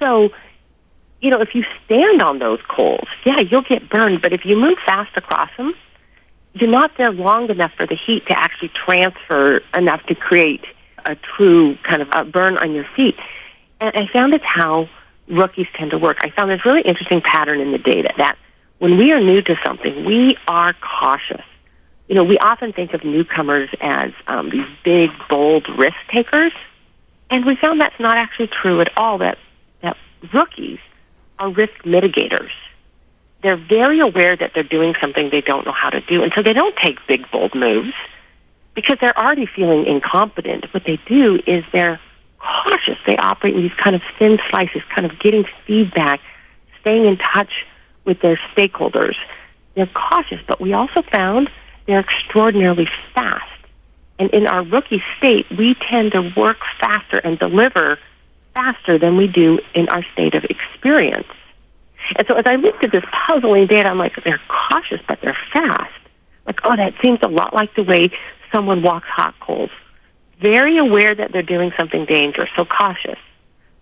So, 0.00 0.30
you 1.20 1.30
know, 1.30 1.40
if 1.40 1.54
you 1.54 1.64
stand 1.84 2.22
on 2.22 2.40
those 2.40 2.60
coals, 2.68 3.08
yeah, 3.24 3.40
you'll 3.40 3.62
get 3.62 3.88
burned. 3.88 4.22
But 4.22 4.32
if 4.32 4.44
you 4.44 4.56
move 4.56 4.78
fast 4.84 5.16
across 5.16 5.50
them, 5.56 5.74
you're 6.60 6.70
not 6.70 6.92
there 6.96 7.12
long 7.12 7.50
enough 7.50 7.72
for 7.76 7.86
the 7.86 7.94
heat 7.94 8.26
to 8.26 8.38
actually 8.38 8.70
transfer 8.70 9.60
enough 9.74 10.02
to 10.06 10.14
create 10.14 10.64
a 11.04 11.14
true 11.14 11.76
kind 11.82 12.02
of 12.02 12.08
a 12.12 12.24
burn 12.24 12.56
on 12.56 12.72
your 12.72 12.86
feet. 12.96 13.16
And 13.80 13.94
I 13.94 14.06
found 14.12 14.32
it's 14.32 14.44
how 14.44 14.88
rookies 15.28 15.66
tend 15.74 15.90
to 15.90 15.98
work. 15.98 16.18
I 16.22 16.30
found 16.30 16.50
this 16.50 16.64
really 16.64 16.80
interesting 16.80 17.20
pattern 17.20 17.60
in 17.60 17.72
the 17.72 17.78
data 17.78 18.12
that 18.16 18.38
when 18.78 18.96
we 18.96 19.12
are 19.12 19.20
new 19.20 19.42
to 19.42 19.56
something, 19.64 20.04
we 20.04 20.38
are 20.48 20.74
cautious. 20.74 21.44
You 22.08 22.14
know, 22.14 22.24
we 22.24 22.38
often 22.38 22.72
think 22.72 22.94
of 22.94 23.04
newcomers 23.04 23.68
as 23.80 24.12
um, 24.26 24.50
these 24.50 24.66
big, 24.84 25.10
bold 25.28 25.68
risk 25.76 25.96
takers, 26.08 26.52
and 27.28 27.44
we 27.44 27.56
found 27.56 27.80
that's 27.80 27.98
not 27.98 28.16
actually 28.16 28.46
true 28.46 28.80
at 28.80 28.96
all. 28.96 29.18
That 29.18 29.38
that 29.82 29.96
rookies 30.32 30.78
are 31.38 31.50
risk 31.50 31.74
mitigators 31.82 32.52
they're 33.42 33.56
very 33.56 34.00
aware 34.00 34.36
that 34.36 34.52
they're 34.54 34.62
doing 34.62 34.94
something 35.00 35.30
they 35.30 35.40
don't 35.40 35.66
know 35.66 35.72
how 35.72 35.90
to 35.90 36.00
do, 36.00 36.22
and 36.22 36.32
so 36.34 36.42
they 36.42 36.52
don't 36.52 36.76
take 36.76 36.98
big, 37.06 37.30
bold 37.30 37.54
moves 37.54 37.92
because 38.74 38.98
they're 39.00 39.18
already 39.18 39.46
feeling 39.46 39.86
incompetent. 39.86 40.72
What 40.72 40.84
they 40.84 40.98
do 41.06 41.40
is 41.46 41.64
they're 41.72 42.00
cautious. 42.38 42.98
They 43.06 43.16
operate 43.16 43.54
in 43.54 43.62
these 43.62 43.74
kind 43.74 43.96
of 43.96 44.02
thin 44.18 44.38
slices, 44.50 44.82
kind 44.94 45.10
of 45.10 45.18
getting 45.18 45.44
feedback, 45.66 46.20
staying 46.80 47.06
in 47.06 47.16
touch 47.16 47.64
with 48.04 48.20
their 48.20 48.38
stakeholders. 48.54 49.16
They're 49.74 49.86
cautious, 49.86 50.40
but 50.46 50.60
we 50.60 50.72
also 50.72 51.02
found 51.02 51.50
they're 51.86 52.00
extraordinarily 52.00 52.88
fast. 53.14 53.44
And 54.18 54.30
in 54.30 54.46
our 54.46 54.62
rookie 54.62 55.02
state, 55.18 55.46
we 55.50 55.74
tend 55.74 56.12
to 56.12 56.32
work 56.36 56.58
faster 56.80 57.18
and 57.18 57.38
deliver 57.38 57.98
faster 58.54 58.98
than 58.98 59.16
we 59.16 59.26
do 59.26 59.60
in 59.74 59.88
our 59.90 60.04
state 60.12 60.34
of 60.34 60.44
experience. 60.44 61.28
And 62.16 62.26
so 62.28 62.34
as 62.34 62.44
I 62.46 62.56
looked 62.56 62.84
at 62.84 62.92
this 62.92 63.04
puzzling 63.10 63.66
data, 63.66 63.88
I'm 63.88 63.98
like, 63.98 64.22
they're 64.24 64.40
cautious, 64.48 65.00
but 65.08 65.20
they're 65.20 65.36
fast. 65.52 65.92
Like, 66.46 66.60
oh, 66.64 66.76
that 66.76 66.94
seems 67.02 67.18
a 67.22 67.28
lot 67.28 67.54
like 67.54 67.74
the 67.74 67.82
way 67.82 68.10
someone 68.52 68.82
walks 68.82 69.08
hot 69.08 69.34
coals. 69.40 69.70
Very 70.40 70.76
aware 70.76 71.14
that 71.14 71.32
they're 71.32 71.42
doing 71.42 71.72
something 71.76 72.04
dangerous, 72.04 72.50
so 72.56 72.64
cautious. 72.64 73.18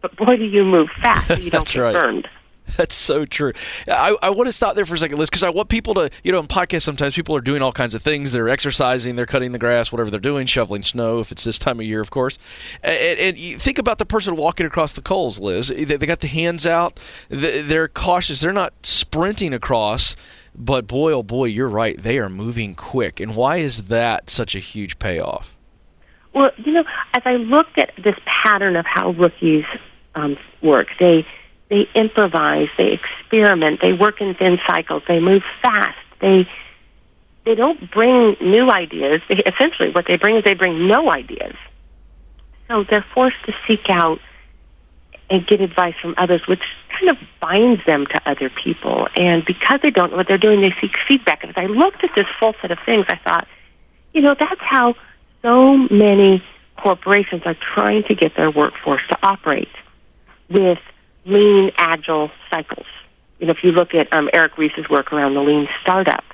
But 0.01 0.17
boy, 0.17 0.37
do 0.37 0.45
you 0.45 0.65
move 0.65 0.89
fast 1.03 1.29
so 1.29 1.35
you 1.35 1.51
don't 1.51 1.67
get 1.67 1.81
right. 1.81 1.95
burned. 1.95 2.29
That's 2.77 2.95
so 2.95 3.25
true. 3.25 3.53
I, 3.87 4.17
I 4.23 4.31
want 4.31 4.49
to 4.49 4.53
stop 4.53 4.75
there 4.75 4.87
for 4.87 4.95
a 4.95 4.99
second, 4.99 5.19
Liz, 5.19 5.29
because 5.29 5.43
I 5.43 5.51
want 5.51 5.69
people 5.69 5.95
to, 5.95 6.11
you 6.23 6.33
know, 6.33 6.41
in 6.41 6.47
podcasts, 6.47 6.83
sometimes 6.83 7.15
people 7.15 7.37
are 7.37 7.41
doing 7.41 7.63
all 7.63 7.73
kinds 7.73 7.95
of 7.95 8.03
things. 8.03 8.33
They're 8.33 8.49
exercising, 8.49 9.17
they're 9.17 9.27
cutting 9.27 9.53
the 9.53 9.59
grass, 9.59 9.93
whatever 9.93 10.11
they're 10.11 10.19
doing, 10.21 10.47
shoveling 10.47 10.83
snow, 10.83 11.21
if 11.21 11.31
it's 11.31 11.45
this 11.45 11.59
time 11.59 11.79
of 11.79 11.87
year, 11.87 12.01
of 12.01 12.11
course. 12.11 12.39
And, 12.83 13.19
and 13.19 13.39
you 13.39 13.59
think 13.59 13.79
about 13.79 13.99
the 13.99 14.07
person 14.07 14.35
walking 14.35 14.67
across 14.67 14.95
the 14.95 15.03
coals, 15.03 15.39
Liz. 15.39 15.69
They, 15.69 15.85
they 15.85 16.07
got 16.07 16.21
the 16.21 16.27
hands 16.27 16.67
out, 16.67 16.99
they're 17.29 17.89
cautious, 17.89 18.41
they're 18.41 18.53
not 18.53 18.73
sprinting 18.83 19.53
across. 19.53 20.17
But 20.57 20.87
boy, 20.87 21.13
oh 21.13 21.25
boy, 21.25 21.47
you're 21.47 21.69
right. 21.69 21.99
They 21.99 22.19
are 22.21 22.29
moving 22.29 22.77
quick. 22.77 23.19
And 23.19 23.35
why 23.35 23.57
is 23.57 23.85
that 23.85 24.31
such 24.31 24.55
a 24.55 24.61
huge 24.61 25.01
payoff? 25.01 25.57
Well, 26.33 26.51
you 26.59 26.73
know, 26.73 26.85
as 27.13 27.23
I 27.25 27.35
looked 27.35 27.77
at 27.77 27.93
this 28.03 28.17
pattern 28.25 28.77
of 28.77 28.87
how 28.87 29.11
rookies 29.11 29.65
um, 30.15 30.37
work, 30.63 30.89
they 30.99 31.27
they 31.69 31.89
improvise, 31.95 32.69
they 32.77 32.93
experiment, 32.93 33.81
they 33.81 33.93
work 33.93 34.21
in 34.21 34.35
thin 34.35 34.61
cycles, 34.67 35.03
they 35.09 35.21
move 35.21 35.43
fast, 35.63 35.99
they 36.21 36.49
they 37.45 37.55
don't 37.55 37.91
bring 37.91 38.37
new 38.41 38.71
ideas. 38.71 39.21
They, 39.29 39.37
essentially, 39.37 39.91
what 39.91 40.07
they 40.07 40.17
bring 40.17 40.37
is 40.37 40.45
they 40.45 40.55
bring 40.55 40.87
no 40.87 41.11
ideas. 41.11 41.55
So 42.69 42.85
they're 42.85 43.05
forced 43.13 43.37
to 43.45 43.55
seek 43.67 43.91
out 43.91 44.19
and 45.31 45.47
get 45.47 45.61
advice 45.61 45.95
from 46.01 46.15
others, 46.17 46.47
which 46.47 46.63
kind 46.91 47.11
of 47.11 47.19
binds 47.41 47.85
them 47.87 48.07
to 48.07 48.21
other 48.29 48.49
people. 48.51 49.09
And 49.17 49.45
because 49.45 49.81
they 49.83 49.91
don't 49.91 50.11
know 50.11 50.17
what 50.17 50.29
they're 50.29 50.39
doing, 50.39 50.61
they 50.61 50.75
seek 50.81 50.97
feedback. 51.07 51.43
And 51.43 51.51
as 51.51 51.57
I 51.57 51.67
looked 51.67 52.03
at 52.05 52.11
this 52.15 52.27
full 52.39 52.55
set 52.61 52.71
of 52.71 52.79
things, 52.87 53.07
I 53.09 53.17
thought, 53.17 53.47
you 54.13 54.23
know, 54.23 54.35
that's 54.39 54.61
how 54.61 54.95
so 55.43 55.77
many 55.77 56.43
corporations 56.77 57.43
are 57.45 57.57
trying 57.75 58.05
to 58.05 58.15
get 58.15 58.37
their 58.37 58.51
workforce 58.51 59.03
to 59.09 59.19
operate 59.23 59.69
with 60.49 60.79
lean, 61.25 61.73
agile 61.77 62.31
cycles. 62.51 62.87
You 63.39 63.47
know, 63.47 63.53
if 63.53 63.65
you 63.65 63.73
look 63.73 63.95
at 63.95 64.13
um, 64.13 64.31
Eric 64.33 64.57
Ries's 64.59 64.89
work 64.89 65.13
around 65.13 65.35
the 65.35 65.43
lean 65.43 65.69
startup, 65.83 66.25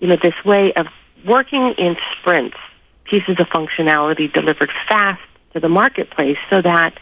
you 0.00 0.08
know, 0.08 0.16
this 0.22 0.34
way 0.44 0.72
of 0.74 0.86
working 1.24 1.72
in 1.74 1.96
sprints, 2.18 2.56
pieces 3.04 3.36
of 3.38 3.48
functionality 3.48 4.32
delivered 4.32 4.70
fast 4.88 5.22
to 5.52 5.60
the 5.60 5.68
marketplace 5.68 6.38
so 6.50 6.62
that 6.62 6.98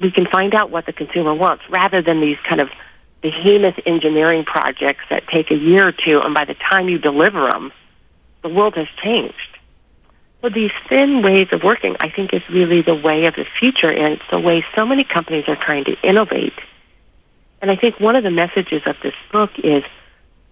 we 0.00 0.10
can 0.10 0.26
find 0.26 0.54
out 0.54 0.70
what 0.70 0.86
the 0.86 0.92
consumer 0.92 1.34
wants 1.34 1.62
rather 1.70 2.02
than 2.02 2.20
these 2.20 2.38
kind 2.48 2.60
of 2.60 2.68
behemoth 3.22 3.78
engineering 3.86 4.44
projects 4.44 5.04
that 5.08 5.26
take 5.28 5.50
a 5.50 5.54
year 5.54 5.88
or 5.88 5.92
two, 5.92 6.20
and 6.20 6.34
by 6.34 6.44
the 6.44 6.54
time 6.54 6.88
you 6.88 6.98
deliver 6.98 7.46
them, 7.46 7.72
the 8.42 8.48
world 8.48 8.74
has 8.74 8.86
changed. 9.02 9.53
So 10.44 10.50
these 10.50 10.72
thin 10.90 11.22
ways 11.22 11.48
of 11.52 11.62
working, 11.62 11.96
I 12.00 12.10
think, 12.10 12.34
is 12.34 12.42
really 12.50 12.82
the 12.82 12.94
way 12.94 13.24
of 13.24 13.34
the 13.34 13.46
future, 13.58 13.90
and 13.90 14.12
it's 14.12 14.30
the 14.30 14.38
way 14.38 14.62
so 14.76 14.84
many 14.84 15.02
companies 15.02 15.44
are 15.48 15.56
trying 15.56 15.84
to 15.84 15.96
innovate. 16.02 16.52
And 17.62 17.70
I 17.70 17.76
think 17.76 17.98
one 17.98 18.14
of 18.14 18.24
the 18.24 18.30
messages 18.30 18.82
of 18.84 18.96
this 19.02 19.14
book 19.32 19.52
is, 19.56 19.82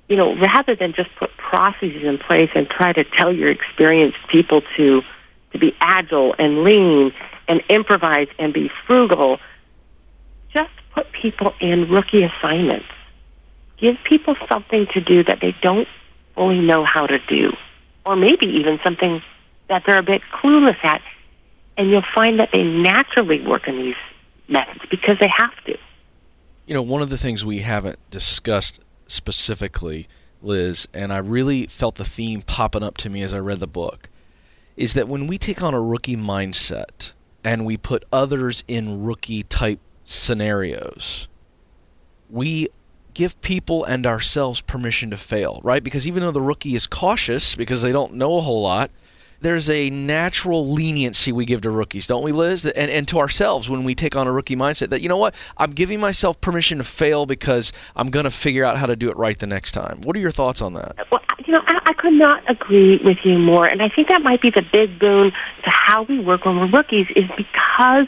you 0.09 0.17
know, 0.17 0.35
rather 0.35 0.75
than 0.75 0.95
just 0.95 1.15
put 1.17 1.37
processes 1.37 2.05
in 2.05 2.17
place 2.17 2.49
and 2.55 2.71
try 2.71 2.95
to 2.95 3.05
tell 3.05 3.31
your 3.31 3.51
experienced 3.51 4.17
people 4.29 4.63
to 4.79 5.03
to 5.51 5.59
be 5.59 5.77
agile 5.79 6.35
and 6.39 6.65
lean 6.65 7.13
and 7.47 7.63
improvise 7.69 8.29
and 8.39 8.55
be 8.55 8.71
frugal, 8.87 9.41
just 10.55 10.73
put 10.95 11.13
people 11.13 11.53
in 11.61 11.91
rookie 11.91 12.23
assignments. 12.23 12.87
Give 13.77 13.99
people 14.05 14.37
something 14.49 14.87
to 14.95 15.03
do 15.03 15.23
that 15.25 15.41
they 15.43 15.55
don't 15.61 15.89
fully 16.35 16.61
know 16.61 16.83
how 16.83 17.07
to 17.07 17.19
do, 17.19 17.55
or 18.07 18.17
maybe 18.17 18.47
even 18.47 18.81
something 18.83 19.23
that 19.73 19.85
they're 19.87 19.99
a 19.99 20.03
bit 20.03 20.21
clueless 20.31 20.77
at. 20.85 21.01
And 21.79 21.91
you'll 21.91 22.05
find 22.15 22.39
that 22.39 22.51
they 22.53 22.63
naturally 22.63 23.41
work 23.41 23.67
in 23.67 23.79
these 23.79 23.97
methods 24.47 24.85
because 24.91 25.19
they 25.19 25.33
have 25.35 25.65
to. 25.65 25.79
You 26.67 26.75
know, 26.75 26.83
one 26.83 27.01
of 27.01 27.09
the 27.09 27.17
things 27.17 27.45
we 27.45 27.61
haven't 27.61 27.99
discussed 28.11 28.81
specifically, 29.07 30.07
Liz, 30.43 30.87
and 30.93 31.13
I 31.13 31.19
really 31.19 31.67
felt 31.67 31.95
the 31.95 32.05
theme 32.05 32.43
popping 32.43 32.83
up 32.83 32.99
to 32.99 33.11
me 33.11 33.23
as 33.23 33.33
I 33.33 33.39
read 33.39 33.61
the 33.61 33.67
book, 33.67 34.11
is 34.77 34.93
that 34.93 35.09
when 35.09 35.27
we 35.27 35.39
take 35.39 35.63
on 35.63 35.73
a 35.73 35.81
rookie 35.81 36.17
mindset 36.17 37.15
and 37.43 37.65
we 37.65 37.79
put 37.79 38.05
others 38.13 38.65
in 38.69 39.03
rookie 39.03 39.43
type 39.45 39.81
scenarios, 40.05 41.29
we 42.29 42.69
give 43.15 43.41
people 43.41 43.85
and 43.85 44.07
ourselves 44.07 44.61
permission 44.61 45.11
to 45.11 45.17
fail, 45.17 45.61
right? 45.65 45.83
Because 45.83 46.07
even 46.07 46.23
though 46.23 46.31
the 46.31 46.41
rookie 46.41 46.75
is 46.75 46.87
cautious 46.87 47.55
because 47.55 47.83
they 47.83 47.93
don't 47.93 48.15
know 48.15 48.37
a 48.37 48.41
whole 48.43 48.63
lot, 48.63 48.91
there's 49.43 49.69
a 49.69 49.91
natural 49.91 50.69
leniency 50.69 51.33
we 51.33 51.45
give 51.45 51.61
to 51.63 51.71
rookies, 51.71 52.07
don't 52.07 52.23
we, 52.23 52.33
Liz? 52.33 52.65
And, 52.65 52.91
and 52.91 53.07
to 53.09 53.19
ourselves 53.19 53.69
when 53.69 53.85
we 53.85 53.95
take 53.95 54.17
on 54.17 54.27
a 54.27 54.33
rookie 54.33 54.57
mindset 54.57 54.91
that, 54.91 55.03
you 55.03 55.09
know 55.09 55.17
what, 55.17 55.35
I'm 55.59 55.73
giving 55.73 56.01
myself 56.01 56.41
permission 56.41 56.79
to 56.79 56.85
fail 56.85 57.27
because 57.27 57.73
I'm 57.97 58.11
going 58.11 58.25
to 58.25 58.31
figure 58.31 58.65
out 58.65 58.79
how 58.79 58.87
to 58.87 58.97
do 58.97 59.11
it 59.11 59.17
right 59.17 59.39
the 59.39 59.47
next 59.47 59.73
time. 59.73 60.01
What 60.03 60.17
are 60.17 60.21
your 60.21 60.31
thoughts 60.31 60.63
on 60.63 60.75
that? 60.75 61.07
Well, 61.11 61.21
you 61.45 61.53
know, 61.53 61.63
I, 61.67 61.81
I 61.87 61.93
could 61.95 62.15
not 62.15 62.49
agree 62.49 63.01
with 63.05 63.19
you 63.25 63.39
more. 63.39 63.67
And 63.67 63.83
I 63.83 63.89
think 63.89 64.09
that 64.09 64.23
might 64.23 64.41
be 64.41 64.51
the 64.51 64.65
big 64.73 64.99
boon 64.99 65.33
to 65.65 65.71
how 65.71 66.03
we 66.03 66.21
work 66.21 66.45
when 66.45 66.59
we're 66.59 66.71
rookies 66.71 67.09
is 67.17 67.25
because 67.37 68.07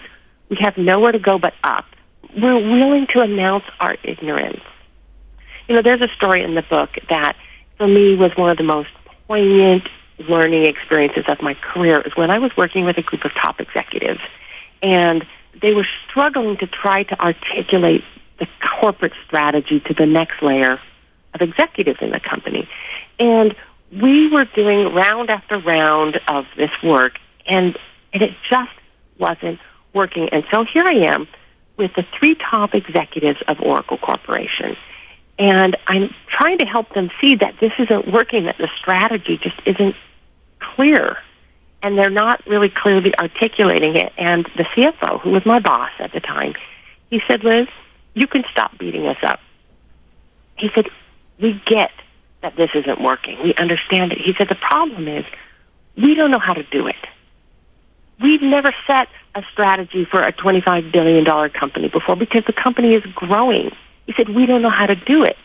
we 0.49 0.57
have 0.61 0.77
nowhere 0.77 1.12
to 1.12 1.18
go 1.18 1.38
but 1.38 1.55
up. 1.64 1.85
We're 2.37 2.59
willing 2.59 3.07
to 3.09 3.20
announce 3.20 3.64
our 3.81 3.97
ignorance. 4.03 4.61
You 5.68 5.77
know, 5.77 5.83
there's 5.83 6.01
a 6.01 6.09
story 6.09 6.42
in 6.42 6.55
the 6.55 6.62
book 6.62 6.90
that 7.09 7.37
for 7.79 7.87
me 7.88 8.16
was 8.16 8.37
one 8.37 8.51
of 8.51 8.57
the 8.57 8.64
most 8.64 8.90
poignant 9.27 9.88
learning 10.18 10.66
experiences 10.66 11.24
of 11.29 11.42
my 11.42 11.55
career 11.55 12.00
is 12.00 12.16
when 12.16 12.31
I 12.31 12.38
was 12.38 12.50
working 12.57 12.85
with 12.85 12.98
a 12.98 13.03
group 13.03 13.24
of 13.24 13.33
top 13.33 13.61
executives 13.61 14.20
and 14.83 15.27
they 15.61 15.74
were 15.74 15.87
struggling 16.09 16.57
to 16.59 16.66
try 16.66 17.03
to 17.05 17.20
articulate 17.20 18.05
the 18.38 18.46
corporate 18.81 19.12
strategy 19.27 19.81
to 19.81 19.94
the 19.94 20.07
next 20.07 20.42
layer 20.42 20.81
of 21.33 21.40
executives 21.40 21.98
in 22.00 22.11
the 22.11 22.20
company. 22.20 22.68
And 23.18 23.55
we 23.92 24.29
were 24.29 24.44
doing 24.44 24.92
round 24.92 25.31
after 25.31 25.59
round 25.59 26.20
of 26.29 26.46
this 26.57 26.70
work 26.83 27.18
and, 27.46 27.77
and 28.12 28.22
it 28.22 28.35
just 28.48 28.72
wasn't 29.18 29.61
working. 29.92 30.29
And 30.31 30.44
so 30.53 30.64
here 30.64 30.85
I 30.85 31.12
am 31.12 31.29
with 31.77 31.92
the 31.94 32.05
three 32.18 32.35
top 32.35 32.74
executives 32.74 33.40
of 33.46 33.61
Oracle 33.61 33.98
Corporation. 33.98 34.77
And 35.38 35.77
I'm 35.87 36.14
trying 36.29 36.59
to 36.59 36.64
help 36.64 36.94
them 36.94 37.11
see 37.20 37.37
that 37.37 37.55
this 37.61 37.73
isn't 37.79 38.12
working, 38.12 38.44
that 38.44 38.59
the 38.59 38.68
strategy 38.77 39.37
just 39.37 39.61
isn't 39.66 39.97
clear. 40.61 41.18
And 41.83 41.99
they're 41.99 42.11
not 42.11 42.47
really 42.47 42.70
clearly 42.70 43.16
articulating 43.18 43.97
it. 43.97 44.12
And 44.16 44.47
the 44.57 44.64
CFO, 44.64 45.20
who 45.20 45.31
was 45.31 45.44
my 45.44 45.59
boss 45.59 45.90
at 45.99 46.12
the 46.12 46.20
time, 46.20 46.55
he 47.11 47.20
said, 47.27 47.44
Liz, 47.44 47.68
you 48.14 48.27
can 48.27 48.44
stop 48.51 48.79
beating 48.79 49.07
us 49.07 49.18
up. 49.23 49.40
He 50.57 50.70
said, 50.75 50.88
we 51.40 51.61
get 51.66 51.90
that 52.42 52.57
this 52.57 52.70
isn't 52.75 53.01
working. 53.01 53.42
We 53.42 53.55
understand 53.55 54.12
it. 54.12 54.18
He 54.18 54.35
said, 54.35 54.49
the 54.49 54.55
problem 54.55 55.09
is 55.09 55.25
we 55.97 56.14
don't 56.14 56.31
know 56.31 56.38
how 56.38 56.53
to 56.53 56.62
do 56.62 56.87
it. 56.87 56.97
We've 58.20 58.42
never 58.42 58.73
set 58.87 59.09
a 59.35 59.42
strategy 59.53 60.05
for 60.05 60.20
a 60.20 60.33
$25 60.33 60.92
billion 60.92 61.51
company 61.51 61.88
before 61.88 62.16
because 62.16 62.44
the 62.47 62.53
company 62.53 62.94
is 62.94 63.05
growing. 63.14 63.73
He 64.06 64.12
said, 64.16 64.28
we 64.28 64.46
don't 64.46 64.62
know 64.62 64.70
how 64.70 64.86
to 64.86 64.96
do 64.96 65.22
it. 65.22 65.36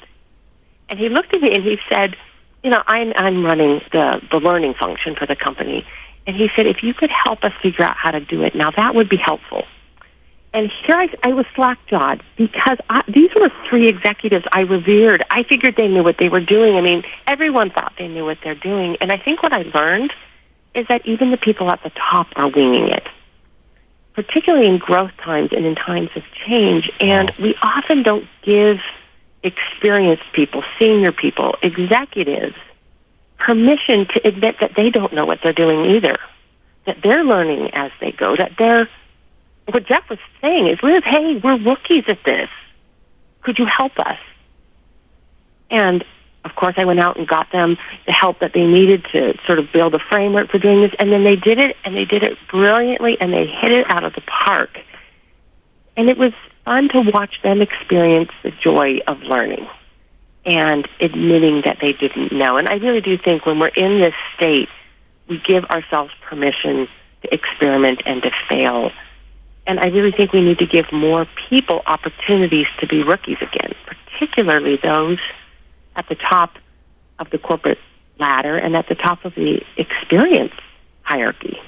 And 0.89 0.99
he 0.99 1.09
looked 1.09 1.33
at 1.33 1.41
me 1.41 1.53
and 1.53 1.63
he 1.63 1.77
said, 1.89 2.15
you 2.63 2.69
know, 2.69 2.83
I'm, 2.87 3.13
I'm 3.15 3.45
running 3.45 3.81
the, 3.91 4.21
the 4.31 4.39
learning 4.39 4.73
function 4.73 5.15
for 5.15 5.25
the 5.25 5.35
company. 5.35 5.85
And 6.27 6.35
he 6.35 6.49
said, 6.55 6.67
if 6.67 6.83
you 6.83 6.93
could 6.93 7.09
help 7.09 7.43
us 7.43 7.53
figure 7.61 7.85
out 7.85 7.95
how 7.95 8.11
to 8.11 8.19
do 8.19 8.43
it, 8.43 8.55
now 8.55 8.69
that 8.71 8.95
would 8.95 9.09
be 9.09 9.17
helpful. 9.17 9.65
And 10.53 10.71
here 10.85 10.95
I, 10.95 11.09
I 11.23 11.33
was 11.33 11.45
slack-jawed 11.55 12.23
because 12.35 12.77
I, 12.89 13.03
these 13.07 13.29
were 13.39 13.51
three 13.69 13.87
executives 13.87 14.45
I 14.51 14.61
revered. 14.61 15.23
I 15.29 15.43
figured 15.43 15.75
they 15.75 15.87
knew 15.87 16.03
what 16.03 16.17
they 16.17 16.27
were 16.27 16.39
doing. 16.41 16.75
I 16.75 16.81
mean, 16.81 17.03
everyone 17.27 17.69
thought 17.69 17.93
they 17.97 18.07
knew 18.07 18.25
what 18.25 18.39
they're 18.43 18.55
doing. 18.55 18.97
And 18.99 19.11
I 19.11 19.17
think 19.17 19.43
what 19.43 19.53
I 19.53 19.61
learned 19.73 20.11
is 20.73 20.87
that 20.87 21.05
even 21.05 21.31
the 21.31 21.37
people 21.37 21.69
at 21.71 21.83
the 21.83 21.91
top 21.91 22.27
are 22.35 22.47
winging 22.47 22.89
it, 22.89 23.07
particularly 24.23 24.67
in 24.67 24.77
growth 24.77 25.15
times 25.23 25.49
and 25.53 25.65
in 25.65 25.75
times 25.75 26.09
of 26.15 26.23
change. 26.45 26.91
And 26.99 27.31
oh. 27.31 27.41
we 27.41 27.55
often 27.61 28.03
don't 28.03 28.27
give 28.41 28.79
experienced 29.43 30.25
people, 30.33 30.61
senior 30.77 31.13
people, 31.13 31.55
executives, 31.61 32.55
permission 33.37 34.05
to 34.07 34.27
admit 34.27 34.57
that 34.59 34.75
they 34.75 34.89
don't 34.89 35.13
know 35.13 35.25
what 35.25 35.39
they're 35.41 35.53
doing 35.53 35.85
either, 35.91 36.15
that 36.85 36.97
they're 37.01 37.23
learning 37.23 37.69
as 37.73 37.91
they 38.01 38.11
go, 38.11 38.35
that 38.35 38.51
they're, 38.57 38.89
what 39.67 39.85
Jeff 39.85 40.09
was 40.09 40.19
saying 40.41 40.67
is, 40.67 40.77
Liz, 40.83 41.01
hey, 41.05 41.37
we're 41.37 41.57
rookies 41.57 42.03
at 42.09 42.21
this. 42.25 42.49
Could 43.43 43.57
you 43.57 43.65
help 43.65 43.97
us? 43.99 44.17
And 45.69 46.03
of 46.45 46.55
course, 46.55 46.75
I 46.77 46.85
went 46.85 46.99
out 46.99 47.17
and 47.17 47.27
got 47.27 47.51
them 47.51 47.77
the 48.05 48.13
help 48.13 48.39
that 48.39 48.53
they 48.53 48.65
needed 48.65 49.05
to 49.11 49.37
sort 49.45 49.59
of 49.59 49.71
build 49.71 49.93
a 49.93 49.99
framework 49.99 50.49
for 50.49 50.57
doing 50.57 50.81
this. 50.81 50.93
And 50.97 51.11
then 51.11 51.23
they 51.23 51.35
did 51.35 51.59
it, 51.59 51.75
and 51.83 51.95
they 51.95 52.05
did 52.05 52.23
it 52.23 52.37
brilliantly, 52.49 53.19
and 53.19 53.33
they 53.33 53.45
hit 53.45 53.71
it 53.71 53.89
out 53.89 54.03
of 54.03 54.13
the 54.13 54.21
park. 54.21 54.79
And 55.97 56.09
it 56.09 56.17
was 56.17 56.31
fun 56.65 56.89
to 56.89 57.01
watch 57.01 57.41
them 57.41 57.61
experience 57.61 58.31
the 58.43 58.51
joy 58.51 58.99
of 59.07 59.21
learning 59.23 59.67
and 60.45 60.87
admitting 61.01 61.61
that 61.65 61.79
they 61.81 61.93
didn't 61.93 62.31
know. 62.31 62.57
And 62.57 62.69
I 62.69 62.75
really 62.75 63.01
do 63.01 63.17
think 63.17 63.45
when 63.45 63.59
we're 63.59 63.67
in 63.67 63.99
this 63.99 64.13
state, 64.35 64.69
we 65.27 65.39
give 65.39 65.65
ourselves 65.65 66.13
permission 66.21 66.87
to 67.21 67.33
experiment 67.33 68.01
and 68.05 68.23
to 68.23 68.31
fail. 68.47 68.91
And 69.67 69.79
I 69.79 69.87
really 69.87 70.11
think 70.11 70.31
we 70.31 70.41
need 70.41 70.59
to 70.59 70.65
give 70.65 70.91
more 70.91 71.27
people 71.49 71.83
opportunities 71.85 72.67
to 72.79 72.87
be 72.87 73.03
rookies 73.03 73.37
again, 73.41 73.73
particularly 73.85 74.77
those 74.77 75.19
at 75.99 76.07
the 76.07 76.15
top 76.15 76.57
of 77.19 77.29
the 77.29 77.37
corporate 77.37 77.77
ladder 78.19 78.57
and 78.57 78.75
at 78.75 78.87
the 78.87 78.95
top 78.95 79.25
of 79.25 79.35
the 79.35 79.61
experience 79.75 80.53
hierarchy. 81.01 81.59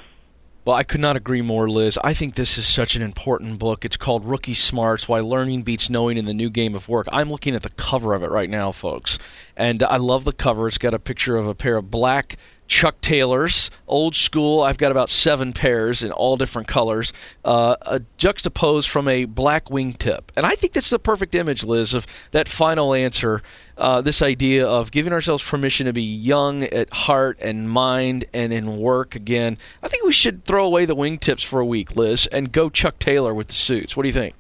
Well, 0.63 0.75
I 0.75 0.83
could 0.83 1.01
not 1.01 1.17
agree 1.17 1.41
more, 1.41 1.67
Liz. 1.67 1.99
I 2.03 2.13
think 2.13 2.35
this 2.35 2.57
is 2.57 2.67
such 2.67 2.95
an 2.95 3.01
important 3.01 3.57
book. 3.59 3.83
It's 3.83 3.97
called 3.97 4.23
Rookie 4.23 4.53
Smarts 4.53 5.07
Why 5.07 5.19
Learning 5.19 5.63
Beats 5.63 5.89
Knowing 5.89 6.17
in 6.17 6.25
the 6.25 6.35
New 6.35 6.51
Game 6.51 6.75
of 6.75 6.87
Work. 6.87 7.07
I'm 7.11 7.31
looking 7.31 7.55
at 7.55 7.63
the 7.63 7.71
cover 7.71 8.13
of 8.13 8.23
it 8.23 8.29
right 8.29 8.49
now, 8.49 8.71
folks. 8.71 9.17
And 9.57 9.81
I 9.83 9.97
love 9.97 10.23
the 10.23 10.33
cover. 10.33 10.67
It's 10.67 10.77
got 10.77 10.93
a 10.93 10.99
picture 10.99 11.35
of 11.35 11.47
a 11.47 11.55
pair 11.55 11.77
of 11.77 11.89
black 11.89 12.37
Chuck 12.71 13.01
Taylors, 13.01 13.69
old 13.85 14.15
school. 14.15 14.61
I've 14.61 14.77
got 14.77 14.91
about 14.91 15.09
seven 15.09 15.51
pairs 15.51 16.03
in 16.03 16.11
all 16.13 16.37
different 16.37 16.69
colors, 16.69 17.11
uh, 17.43 17.99
juxtaposed 18.15 18.87
from 18.87 19.09
a 19.09 19.25
black 19.25 19.65
wingtip. 19.65 20.29
And 20.37 20.45
I 20.45 20.51
think 20.51 20.71
that's 20.71 20.89
the 20.89 20.97
perfect 20.97 21.35
image, 21.35 21.65
Liz, 21.65 21.93
of 21.93 22.07
that 22.31 22.47
final 22.47 22.93
answer. 22.93 23.41
Uh, 23.81 23.99
this 23.99 24.21
idea 24.21 24.67
of 24.67 24.91
giving 24.91 25.11
ourselves 25.11 25.41
permission 25.41 25.87
to 25.87 25.91
be 25.91 26.03
young 26.03 26.61
at 26.65 26.87
heart 26.93 27.35
and 27.41 27.67
mind 27.67 28.23
and 28.31 28.53
in 28.53 28.77
work 28.77 29.15
again. 29.15 29.57
I 29.81 29.87
think 29.87 30.05
we 30.05 30.11
should 30.11 30.45
throw 30.45 30.67
away 30.67 30.85
the 30.85 30.95
wingtips 30.95 31.43
for 31.43 31.59
a 31.59 31.65
week, 31.65 31.95
Liz, 31.95 32.27
and 32.27 32.51
go 32.51 32.69
Chuck 32.69 32.99
Taylor 32.99 33.33
with 33.33 33.47
the 33.47 33.55
suits. 33.55 33.97
What 33.97 34.03
do 34.03 34.09
you 34.09 34.13
think? 34.13 34.35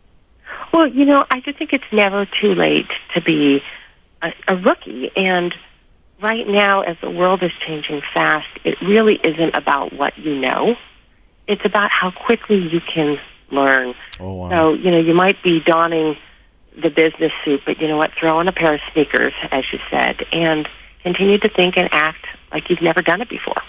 Well, 0.71 0.85
you 0.85 1.05
know, 1.05 1.25
I 1.31 1.39
just 1.39 1.57
think 1.57 1.73
it's 1.73 1.91
never 1.91 2.27
too 2.39 2.53
late 2.53 2.85
to 3.15 3.21
be 3.21 3.63
a, 4.21 4.31
a 4.47 4.57
rookie. 4.57 5.09
And 5.17 5.55
right 6.21 6.47
now, 6.47 6.81
as 6.81 6.97
the 7.01 7.09
world 7.09 7.41
is 7.41 7.51
changing 7.65 8.03
fast, 8.13 8.47
it 8.63 8.79
really 8.79 9.15
isn't 9.23 9.55
about 9.55 9.91
what 9.91 10.15
you 10.19 10.35
know. 10.35 10.77
It's 11.47 11.65
about 11.65 11.89
how 11.89 12.11
quickly 12.11 12.57
you 12.57 12.79
can 12.79 13.19
learn. 13.49 13.95
Oh, 14.19 14.33
wow. 14.35 14.49
So, 14.51 14.73
you 14.75 14.91
know, 14.91 14.99
you 14.99 15.15
might 15.15 15.41
be 15.41 15.61
donning 15.61 16.15
the 16.81 16.89
business 16.89 17.31
suit, 17.43 17.61
but 17.65 17.79
you 17.79 17.87
know 17.87 17.97
what? 17.97 18.11
Throw 18.19 18.39
on 18.39 18.47
a 18.47 18.51
pair 18.51 18.73
of 18.73 18.81
sneakers, 18.93 19.33
as 19.51 19.63
you 19.71 19.79
said, 19.89 20.25
and 20.31 20.67
continue 21.03 21.37
to 21.39 21.49
think 21.49 21.77
and 21.77 21.89
act 21.91 22.25
like 22.51 22.69
you've 22.69 22.81
never 22.81 23.01
done 23.01 23.21
it 23.21 23.29
before. 23.29 23.61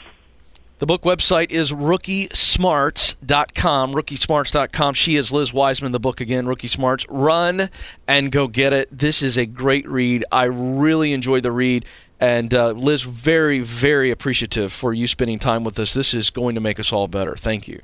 The 0.79 0.87
book 0.87 1.03
website 1.03 1.51
is 1.53 1.71
rookiesmarts.com. 1.71 3.95
Rookiesmarts.com. 3.95 4.95
She 4.95 5.15
is 5.15 5.31
Liz 5.31 5.55
Wiseman. 5.55 5.93
The 5.93 6.01
book 6.01 6.21
again, 6.21 6.49
Rookie 6.49 6.67
Smarts. 6.67 7.07
Run 7.09 7.71
and 8.09 8.33
go 8.33 8.49
get 8.49 8.73
it. 8.73 8.89
This 8.91 9.23
is 9.23 9.39
a 9.39 9.47
great 9.47 9.89
read. 9.89 10.25
I 10.33 10.47
really 10.47 11.13
enjoyed 11.13 11.45
the 11.45 11.53
read. 11.53 11.85
And 12.19 12.53
uh, 12.53 12.73
Liz, 12.73 13.05
very, 13.05 13.61
very 13.61 14.11
appreciative 14.11 14.73
for 14.73 14.93
you 14.93 15.07
spending 15.07 15.39
time 15.39 15.63
with 15.63 15.79
us. 15.79 15.95
This 15.95 16.15
is 16.15 16.31
going 16.31 16.57
to 16.57 16.61
make 16.61 16.81
us 16.81 16.93
all 16.93 17.07
better. 17.07 17.37
Thank 17.37 17.69
you. 17.69 17.81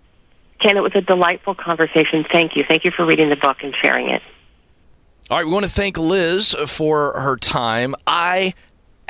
Ken, 0.61 0.77
it 0.77 0.81
was 0.81 0.97
a 0.97 1.01
delightful 1.01 1.55
conversation. 1.55 2.27
Thank 2.33 2.57
you. 2.57 2.65
Thank 2.67 2.85
you 2.85 2.91
for 2.91 3.07
reading 3.07 3.29
the 3.29 3.37
book 3.37 3.59
and 3.63 3.77
sharing 3.81 4.09
it. 4.09 4.23
All 5.31 5.37
right, 5.37 5.47
we 5.47 5.53
want 5.53 5.67
to 5.67 5.71
thank 5.71 5.99
Liz 5.99 6.55
for 6.67 7.21
her 7.21 7.37
time. 7.37 7.95
I 8.07 8.55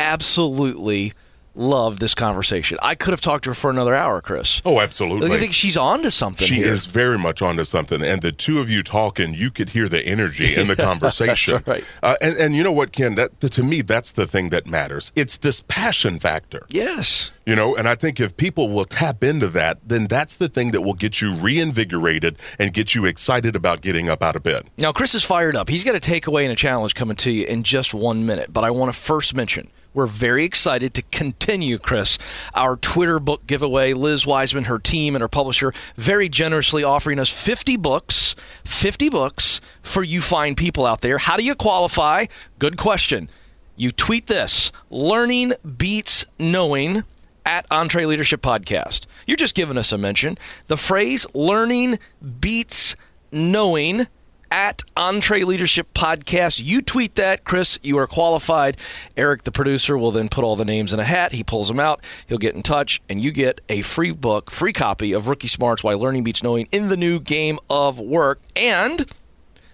absolutely 0.00 1.12
love 1.54 1.98
this 1.98 2.14
conversation. 2.14 2.78
I 2.82 2.94
could 2.94 3.12
have 3.12 3.20
talked 3.20 3.44
to 3.44 3.50
her 3.50 3.54
for 3.54 3.70
another 3.70 3.94
hour, 3.94 4.20
Chris. 4.20 4.62
Oh, 4.64 4.80
absolutely. 4.80 5.30
I 5.32 5.38
think 5.38 5.52
she's 5.52 5.76
on 5.76 6.02
to 6.02 6.10
something. 6.10 6.46
She 6.46 6.56
here. 6.56 6.66
is 6.66 6.86
very 6.86 7.18
much 7.18 7.42
on 7.42 7.56
to 7.56 7.64
something. 7.64 8.02
And 8.02 8.22
the 8.22 8.32
two 8.32 8.60
of 8.60 8.70
you 8.70 8.82
talking, 8.82 9.34
you 9.34 9.50
could 9.50 9.70
hear 9.70 9.88
the 9.88 10.04
energy 10.04 10.54
in 10.54 10.68
the 10.68 10.76
conversation. 10.88 11.62
right. 11.66 11.84
Uh, 12.02 12.14
and, 12.20 12.36
and 12.36 12.54
you 12.54 12.62
know 12.62 12.72
what, 12.72 12.92
Ken? 12.92 13.16
That 13.16 13.40
to 13.40 13.62
me, 13.62 13.82
that's 13.82 14.12
the 14.12 14.26
thing 14.26 14.50
that 14.50 14.66
matters. 14.66 15.12
It's 15.16 15.38
this 15.38 15.60
passion 15.60 16.18
factor. 16.18 16.66
Yes. 16.68 17.30
You 17.46 17.56
know, 17.56 17.74
and 17.76 17.88
I 17.88 17.94
think 17.94 18.20
if 18.20 18.36
people 18.36 18.68
will 18.68 18.84
tap 18.84 19.24
into 19.24 19.48
that, 19.48 19.78
then 19.82 20.06
that's 20.06 20.36
the 20.36 20.48
thing 20.48 20.72
that 20.72 20.82
will 20.82 20.94
get 20.94 21.20
you 21.22 21.32
reinvigorated 21.32 22.36
and 22.58 22.74
get 22.74 22.94
you 22.94 23.06
excited 23.06 23.56
about 23.56 23.80
getting 23.80 24.08
up 24.08 24.22
out 24.22 24.36
of 24.36 24.42
bed. 24.42 24.68
Now, 24.76 24.92
Chris 24.92 25.14
is 25.14 25.24
fired 25.24 25.56
up. 25.56 25.68
He's 25.70 25.82
got 25.82 25.94
a 25.94 25.98
takeaway 25.98 26.42
and 26.42 26.52
a 26.52 26.56
challenge 26.56 26.94
coming 26.94 27.16
to 27.16 27.30
you 27.30 27.46
in 27.46 27.62
just 27.62 27.94
one 27.94 28.26
minute. 28.26 28.52
But 28.52 28.64
I 28.64 28.70
want 28.70 28.92
to 28.92 28.98
first 28.98 29.34
mention 29.34 29.70
we're 29.94 30.06
very 30.06 30.44
excited 30.44 30.94
to 30.94 31.02
continue, 31.02 31.78
Chris, 31.78 32.18
our 32.54 32.76
Twitter 32.76 33.18
book 33.18 33.46
giveaway. 33.46 33.92
Liz 33.94 34.26
Wiseman, 34.26 34.64
her 34.64 34.78
team, 34.78 35.14
and 35.14 35.22
her 35.22 35.28
publisher 35.28 35.72
very 35.96 36.28
generously 36.28 36.84
offering 36.84 37.18
us 37.18 37.30
50 37.30 37.76
books, 37.76 38.36
50 38.64 39.08
books 39.08 39.60
for 39.82 40.02
you 40.02 40.20
fine 40.20 40.54
people 40.54 40.86
out 40.86 41.00
there. 41.00 41.18
How 41.18 41.36
do 41.36 41.44
you 41.44 41.54
qualify? 41.54 42.26
Good 42.58 42.76
question. 42.76 43.28
You 43.76 43.90
tweet 43.90 44.26
this 44.26 44.72
Learning 44.90 45.52
Beats 45.76 46.26
Knowing 46.38 47.04
at 47.46 47.68
EntreLeadership 47.70 48.38
Podcast. 48.38 49.06
You're 49.26 49.36
just 49.36 49.54
giving 49.54 49.78
us 49.78 49.90
a 49.90 49.98
mention. 49.98 50.36
The 50.66 50.76
phrase 50.76 51.26
learning 51.32 51.98
beats 52.40 52.94
knowing 53.32 54.06
at 54.50 54.82
EntreLeadership 54.96 55.84
Podcast. 55.94 56.60
You 56.64 56.82
tweet 56.82 57.14
that, 57.16 57.44
Chris. 57.44 57.78
You 57.82 57.98
are 57.98 58.06
qualified. 58.06 58.76
Eric, 59.16 59.44
the 59.44 59.52
producer, 59.52 59.96
will 59.96 60.10
then 60.10 60.28
put 60.28 60.44
all 60.44 60.56
the 60.56 60.64
names 60.64 60.92
in 60.92 61.00
a 61.00 61.04
hat. 61.04 61.32
He 61.32 61.44
pulls 61.44 61.68
them 61.68 61.80
out. 61.80 62.04
He'll 62.26 62.38
get 62.38 62.54
in 62.54 62.62
touch, 62.62 63.00
and 63.08 63.22
you 63.22 63.30
get 63.30 63.60
a 63.68 63.82
free 63.82 64.10
book, 64.10 64.50
free 64.50 64.72
copy 64.72 65.12
of 65.12 65.28
Rookie 65.28 65.48
Smarts 65.48 65.84
Why 65.84 65.94
Learning 65.94 66.24
Beats 66.24 66.42
Knowing 66.42 66.68
in 66.72 66.88
the 66.88 66.96
new 66.96 67.20
game 67.20 67.58
of 67.68 68.00
work. 68.00 68.40
And 68.56 69.06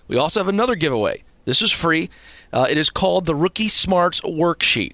we 0.09 0.17
also 0.17 0.41
have 0.41 0.49
another 0.49 0.75
giveaway. 0.75 1.25
This 1.45 1.63
is 1.63 1.73
free. 1.73 2.11
Uh, 2.53 2.67
it 2.71 2.79
is 2.79 2.91
called 2.91 3.27
the 3.27 3.35
Rookie 3.35 3.69
Smarts 3.69 4.21
Worksheet. 4.23 4.93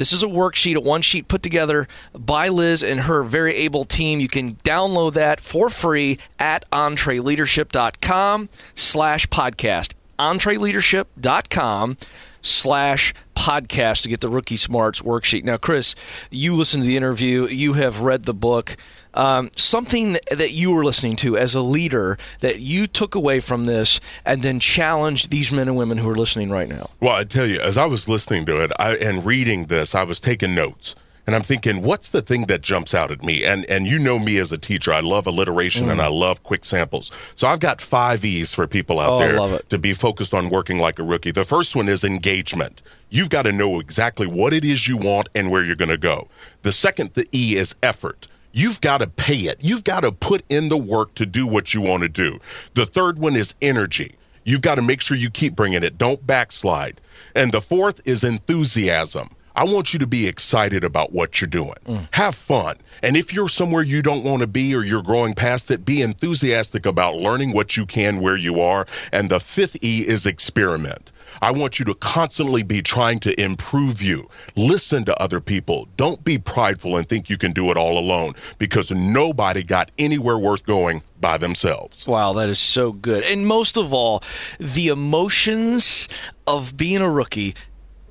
This 0.00 0.14
is 0.14 0.22
a 0.22 0.26
worksheet, 0.26 0.76
a 0.76 0.80
one 0.80 1.02
sheet 1.02 1.28
put 1.28 1.42
together 1.42 1.86
by 2.14 2.48
Liz 2.48 2.82
and 2.82 3.00
her 3.00 3.22
very 3.22 3.54
able 3.54 3.84
team. 3.84 4.18
You 4.18 4.28
can 4.28 4.54
download 4.64 5.12
that 5.12 5.40
for 5.40 5.68
free 5.68 6.18
at 6.38 6.64
entreleadership.com 6.70 8.48
slash 8.74 9.26
podcast. 9.26 9.92
Entreleadership.com 10.18 11.98
slash 12.40 13.12
podcast 13.34 14.00
to 14.00 14.08
get 14.08 14.20
the 14.20 14.30
Rookie 14.30 14.56
Smarts 14.56 15.02
worksheet. 15.02 15.44
Now, 15.44 15.58
Chris, 15.58 15.94
you 16.30 16.56
listened 16.56 16.82
to 16.84 16.88
the 16.88 16.96
interview, 16.96 17.46
you 17.48 17.74
have 17.74 18.00
read 18.00 18.24
the 18.24 18.32
book. 18.32 18.78
Um, 19.14 19.50
something 19.56 20.16
that 20.30 20.52
you 20.52 20.70
were 20.70 20.84
listening 20.84 21.16
to 21.16 21.36
as 21.36 21.54
a 21.54 21.60
leader 21.60 22.16
that 22.40 22.60
you 22.60 22.86
took 22.86 23.14
away 23.14 23.40
from 23.40 23.66
this 23.66 24.00
and 24.24 24.42
then 24.42 24.60
challenged 24.60 25.30
these 25.30 25.50
men 25.50 25.68
and 25.68 25.76
women 25.76 25.98
who 25.98 26.08
are 26.08 26.16
listening 26.16 26.50
right 26.50 26.68
now? 26.68 26.90
Well, 27.00 27.14
I 27.14 27.24
tell 27.24 27.46
you, 27.46 27.60
as 27.60 27.76
I 27.76 27.86
was 27.86 28.08
listening 28.08 28.46
to 28.46 28.62
it 28.62 28.72
I, 28.78 28.96
and 28.96 29.24
reading 29.24 29.66
this, 29.66 29.94
I 29.94 30.04
was 30.04 30.20
taking 30.20 30.54
notes. 30.54 30.94
And 31.26 31.36
I'm 31.36 31.42
thinking, 31.42 31.82
what's 31.82 32.08
the 32.08 32.22
thing 32.22 32.46
that 32.46 32.60
jumps 32.60 32.92
out 32.92 33.12
at 33.12 33.22
me? 33.22 33.44
And 33.44 33.64
and 33.66 33.86
you 33.86 34.00
know 34.00 34.18
me 34.18 34.38
as 34.38 34.50
a 34.50 34.58
teacher, 34.58 34.92
I 34.92 34.98
love 34.98 35.28
alliteration 35.28 35.86
mm. 35.86 35.92
and 35.92 36.02
I 36.02 36.08
love 36.08 36.42
quick 36.42 36.64
samples. 36.64 37.12
So 37.36 37.46
I've 37.46 37.60
got 37.60 37.80
five 37.80 38.24
E's 38.24 38.52
for 38.52 38.66
people 38.66 38.98
out 38.98 39.12
oh, 39.12 39.18
there 39.48 39.60
to 39.68 39.78
be 39.78 39.92
focused 39.92 40.34
on 40.34 40.50
working 40.50 40.80
like 40.80 40.98
a 40.98 41.04
rookie. 41.04 41.30
The 41.30 41.44
first 41.44 41.76
one 41.76 41.88
is 41.88 42.02
engagement. 42.02 42.82
You've 43.10 43.30
got 43.30 43.42
to 43.42 43.52
know 43.52 43.78
exactly 43.78 44.26
what 44.26 44.52
it 44.52 44.64
is 44.64 44.88
you 44.88 44.96
want 44.96 45.28
and 45.34 45.52
where 45.52 45.62
you're 45.62 45.76
going 45.76 45.90
to 45.90 45.98
go. 45.98 46.26
The 46.62 46.72
second, 46.72 47.14
the 47.14 47.26
E 47.32 47.54
is 47.54 47.76
effort. 47.80 48.26
You've 48.52 48.80
got 48.80 49.00
to 49.00 49.08
pay 49.08 49.36
it. 49.42 49.58
You've 49.62 49.84
got 49.84 50.00
to 50.00 50.12
put 50.12 50.44
in 50.48 50.68
the 50.68 50.76
work 50.76 51.14
to 51.14 51.26
do 51.26 51.46
what 51.46 51.72
you 51.72 51.80
want 51.80 52.02
to 52.02 52.08
do. 52.08 52.40
The 52.74 52.86
third 52.86 53.18
one 53.18 53.36
is 53.36 53.54
energy. 53.62 54.16
You've 54.44 54.62
got 54.62 54.76
to 54.76 54.82
make 54.82 55.00
sure 55.00 55.16
you 55.16 55.30
keep 55.30 55.54
bringing 55.54 55.84
it. 55.84 55.98
Don't 55.98 56.26
backslide. 56.26 57.00
And 57.34 57.52
the 57.52 57.60
fourth 57.60 58.00
is 58.04 58.24
enthusiasm. 58.24 59.30
I 59.60 59.64
want 59.64 59.92
you 59.92 59.98
to 59.98 60.06
be 60.06 60.26
excited 60.26 60.84
about 60.84 61.12
what 61.12 61.38
you're 61.38 61.48
doing. 61.48 61.74
Mm. 61.84 62.08
Have 62.14 62.34
fun. 62.34 62.76
And 63.02 63.14
if 63.14 63.34
you're 63.34 63.50
somewhere 63.50 63.82
you 63.82 64.00
don't 64.00 64.24
want 64.24 64.40
to 64.40 64.46
be 64.46 64.74
or 64.74 64.82
you're 64.82 65.02
growing 65.02 65.34
past 65.34 65.70
it, 65.70 65.84
be 65.84 66.00
enthusiastic 66.00 66.86
about 66.86 67.16
learning 67.16 67.52
what 67.52 67.76
you 67.76 67.84
can 67.84 68.20
where 68.20 68.38
you 68.38 68.58
are. 68.62 68.86
And 69.12 69.28
the 69.28 69.38
fifth 69.38 69.76
E 69.84 69.98
is 70.08 70.24
experiment. 70.24 71.12
I 71.42 71.52
want 71.52 71.78
you 71.78 71.84
to 71.84 71.94
constantly 71.94 72.62
be 72.62 72.80
trying 72.80 73.18
to 73.20 73.38
improve 73.38 74.00
you. 74.00 74.30
Listen 74.56 75.04
to 75.04 75.22
other 75.22 75.40
people. 75.40 75.88
Don't 75.98 76.24
be 76.24 76.38
prideful 76.38 76.96
and 76.96 77.06
think 77.06 77.28
you 77.28 77.36
can 77.36 77.52
do 77.52 77.70
it 77.70 77.76
all 77.76 77.98
alone 77.98 78.34
because 78.56 78.90
nobody 78.90 79.62
got 79.62 79.90
anywhere 79.98 80.38
worth 80.38 80.64
going 80.64 81.02
by 81.20 81.36
themselves. 81.36 82.06
Wow, 82.08 82.32
that 82.32 82.48
is 82.48 82.58
so 82.58 82.92
good. 82.92 83.24
And 83.24 83.46
most 83.46 83.76
of 83.76 83.92
all, 83.92 84.22
the 84.58 84.88
emotions 84.88 86.08
of 86.46 86.76
being 86.76 87.02
a 87.02 87.10
rookie 87.10 87.54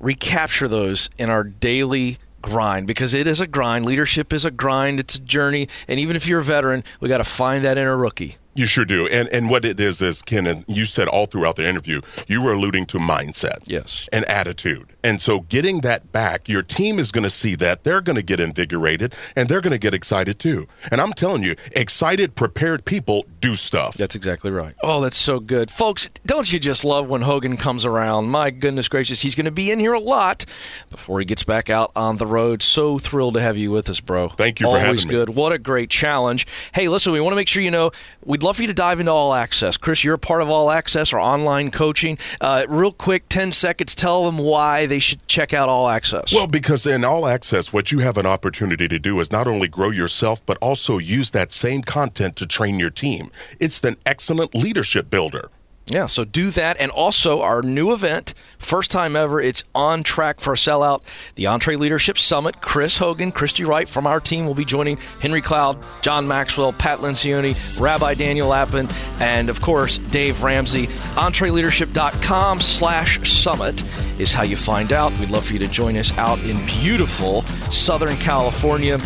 recapture 0.00 0.66
those 0.66 1.10
in 1.18 1.30
our 1.30 1.44
daily 1.44 2.18
grind 2.42 2.86
because 2.86 3.14
it 3.14 3.26
is 3.26 3.40
a 3.40 3.46
grind. 3.46 3.84
Leadership 3.84 4.32
is 4.32 4.44
a 4.44 4.50
grind, 4.50 4.98
it's 4.98 5.14
a 5.14 5.20
journey. 5.20 5.68
And 5.86 6.00
even 6.00 6.16
if 6.16 6.26
you're 6.26 6.40
a 6.40 6.44
veteran, 6.44 6.82
we 7.00 7.08
got 7.08 7.18
to 7.18 7.24
find 7.24 7.64
that 7.64 7.78
in 7.78 7.86
a 7.86 7.96
rookie. 7.96 8.36
You 8.60 8.66
sure 8.66 8.84
do. 8.84 9.06
And 9.06 9.26
and 9.30 9.48
what 9.48 9.64
it 9.64 9.80
is 9.80 10.02
is 10.02 10.20
Ken, 10.20 10.46
and 10.46 10.66
you 10.68 10.84
said 10.84 11.08
all 11.08 11.24
throughout 11.24 11.56
the 11.56 11.66
interview, 11.66 12.02
you 12.28 12.42
were 12.42 12.52
alluding 12.52 12.84
to 12.86 12.98
mindset. 12.98 13.60
Yes. 13.64 14.06
And 14.12 14.26
attitude. 14.26 14.92
And 15.02 15.22
so 15.22 15.40
getting 15.40 15.80
that 15.80 16.12
back, 16.12 16.46
your 16.46 16.62
team 16.62 16.98
is 16.98 17.10
going 17.10 17.24
to 17.24 17.30
see 17.30 17.54
that. 17.54 17.84
They're 17.84 18.02
going 18.02 18.16
to 18.16 18.22
get 18.22 18.38
invigorated 18.38 19.14
and 19.34 19.48
they're 19.48 19.62
going 19.62 19.72
to 19.72 19.78
get 19.78 19.94
excited 19.94 20.38
too. 20.38 20.68
And 20.90 21.00
I'm 21.00 21.14
telling 21.14 21.42
you, 21.42 21.56
excited, 21.72 22.34
prepared 22.34 22.84
people 22.84 23.24
do 23.40 23.56
stuff. 23.56 23.94
That's 23.94 24.14
exactly 24.14 24.50
right. 24.50 24.74
Oh, 24.82 25.00
that's 25.00 25.16
so 25.16 25.40
good. 25.40 25.70
Folks, 25.70 26.10
don't 26.26 26.52
you 26.52 26.58
just 26.58 26.84
love 26.84 27.08
when 27.08 27.22
Hogan 27.22 27.56
comes 27.56 27.86
around? 27.86 28.28
My 28.28 28.50
goodness 28.50 28.88
gracious, 28.88 29.22
he's 29.22 29.34
going 29.34 29.46
to 29.46 29.50
be 29.50 29.70
in 29.70 29.80
here 29.80 29.94
a 29.94 30.00
lot 30.00 30.44
before 30.90 31.18
he 31.18 31.24
gets 31.24 31.44
back 31.44 31.70
out 31.70 31.92
on 31.96 32.18
the 32.18 32.26
road. 32.26 32.62
So 32.62 32.98
thrilled 32.98 33.34
to 33.34 33.40
have 33.40 33.56
you 33.56 33.70
with 33.70 33.88
us, 33.88 34.00
bro. 34.00 34.28
Thank 34.28 34.60
you 34.60 34.66
for 34.66 34.76
Always 34.76 34.84
having 35.04 35.08
me. 35.08 35.14
good. 35.14 35.30
What 35.30 35.52
a 35.52 35.58
great 35.58 35.88
challenge. 35.88 36.46
Hey, 36.74 36.88
listen, 36.88 37.14
we 37.14 37.22
want 37.22 37.32
to 37.32 37.36
make 37.36 37.48
sure 37.48 37.62
you 37.62 37.70
know 37.70 37.90
we'd 38.22 38.42
love 38.42 38.49
for 38.54 38.62
you 38.62 38.68
to 38.68 38.74
dive 38.74 39.00
into 39.00 39.12
All 39.12 39.34
Access. 39.34 39.76
Chris, 39.76 40.04
you're 40.04 40.14
a 40.14 40.18
part 40.18 40.42
of 40.42 40.50
All 40.50 40.70
Access, 40.70 41.12
our 41.12 41.20
online 41.20 41.70
coaching. 41.70 42.18
Uh, 42.40 42.66
real 42.68 42.92
quick, 42.92 43.24
10 43.28 43.52
seconds, 43.52 43.94
tell 43.94 44.24
them 44.24 44.38
why 44.38 44.86
they 44.86 44.98
should 44.98 45.26
check 45.26 45.52
out 45.52 45.68
All 45.68 45.88
Access. 45.88 46.32
Well, 46.32 46.46
because 46.46 46.86
in 46.86 47.04
all 47.04 47.26
access, 47.26 47.72
what 47.72 47.92
you 47.92 48.00
have 48.00 48.18
an 48.18 48.26
opportunity 48.26 48.88
to 48.88 48.98
do 48.98 49.20
is 49.20 49.32
not 49.32 49.46
only 49.46 49.68
grow 49.68 49.90
yourself, 49.90 50.44
but 50.46 50.58
also 50.58 50.98
use 50.98 51.30
that 51.30 51.52
same 51.52 51.82
content 51.82 52.36
to 52.36 52.46
train 52.46 52.78
your 52.78 52.90
team. 52.90 53.30
It's 53.58 53.82
an 53.84 53.96
excellent 54.06 54.54
leadership 54.54 55.10
builder. 55.10 55.50
Yeah, 55.86 56.06
so 56.06 56.24
do 56.24 56.50
that. 56.50 56.76
And 56.78 56.92
also, 56.92 57.42
our 57.42 57.62
new 57.62 57.92
event, 57.92 58.34
first 58.58 58.92
time 58.92 59.16
ever, 59.16 59.40
it's 59.40 59.64
on 59.74 60.04
track 60.04 60.40
for 60.40 60.52
a 60.52 60.56
sellout. 60.56 61.02
The 61.34 61.44
EntreLeadership 61.44 62.16
Summit. 62.16 62.60
Chris 62.60 62.98
Hogan, 62.98 63.32
Christy 63.32 63.64
Wright 63.64 63.88
from 63.88 64.06
our 64.06 64.20
team 64.20 64.46
will 64.46 64.54
be 64.54 64.64
joining 64.64 64.98
Henry 65.20 65.40
Cloud, 65.40 65.82
John 66.00 66.28
Maxwell, 66.28 66.72
Pat 66.72 67.00
Lencioni, 67.00 67.80
Rabbi 67.80 68.14
Daniel 68.14 68.48
Lapin, 68.48 68.88
and 69.18 69.48
of 69.48 69.60
course, 69.60 69.98
Dave 69.98 70.44
Ramsey. 70.44 70.86
EntreLeadership.com 71.16 72.60
slash 72.60 73.28
summit 73.28 73.82
is 74.20 74.32
how 74.32 74.44
you 74.44 74.56
find 74.56 74.92
out. 74.92 75.12
We'd 75.18 75.30
love 75.30 75.46
for 75.46 75.54
you 75.54 75.58
to 75.58 75.68
join 75.68 75.96
us 75.96 76.16
out 76.18 76.38
in 76.44 76.64
beautiful 76.66 77.42
Southern 77.70 78.16
California 78.18 78.98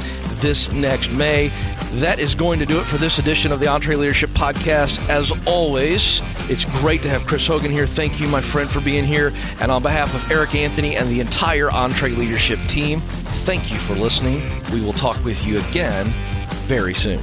this 0.45 0.71
next 0.73 1.11
May. 1.11 1.49
That 1.95 2.19
is 2.19 2.35
going 2.35 2.59
to 2.59 2.67
do 2.67 2.79
it 2.79 2.85
for 2.85 2.99
this 2.99 3.19
edition 3.19 3.51
of 3.51 3.61
the 3.61 3.67
EntreLeadership 3.67 4.29
Podcast. 4.29 5.09
As 5.09 5.33
always, 5.47 6.21
it's 6.51 6.67
great 6.81 7.01
to 7.03 7.09
have 7.09 7.27
Chris 7.27 7.47
Hogan 7.47 7.71
here. 7.71 7.87
Thank 7.87 8.21
you, 8.21 8.29
my 8.29 8.43
friend, 8.43 8.71
for 8.71 8.81
being 8.81 9.05
here. 9.05 9.33
And 9.59 9.73
on 9.73 9.83
behalf 9.83 10.15
of 10.15 10.31
Eric 10.31 10.55
Anthony 10.55 10.97
and 10.97 11.09
the 11.09 11.21
entire 11.21 11.71
EntreLeadership 11.71 12.69
team, 12.69 13.01
thank 13.01 13.73
you 13.73 13.79
for 13.79 13.95
listening. 13.95 14.43
We 14.71 14.83
will 14.83 14.93
talk 14.93 15.25
with 15.25 15.47
you 15.47 15.61
again 15.61 16.05
very 16.67 16.93
soon. 16.93 17.21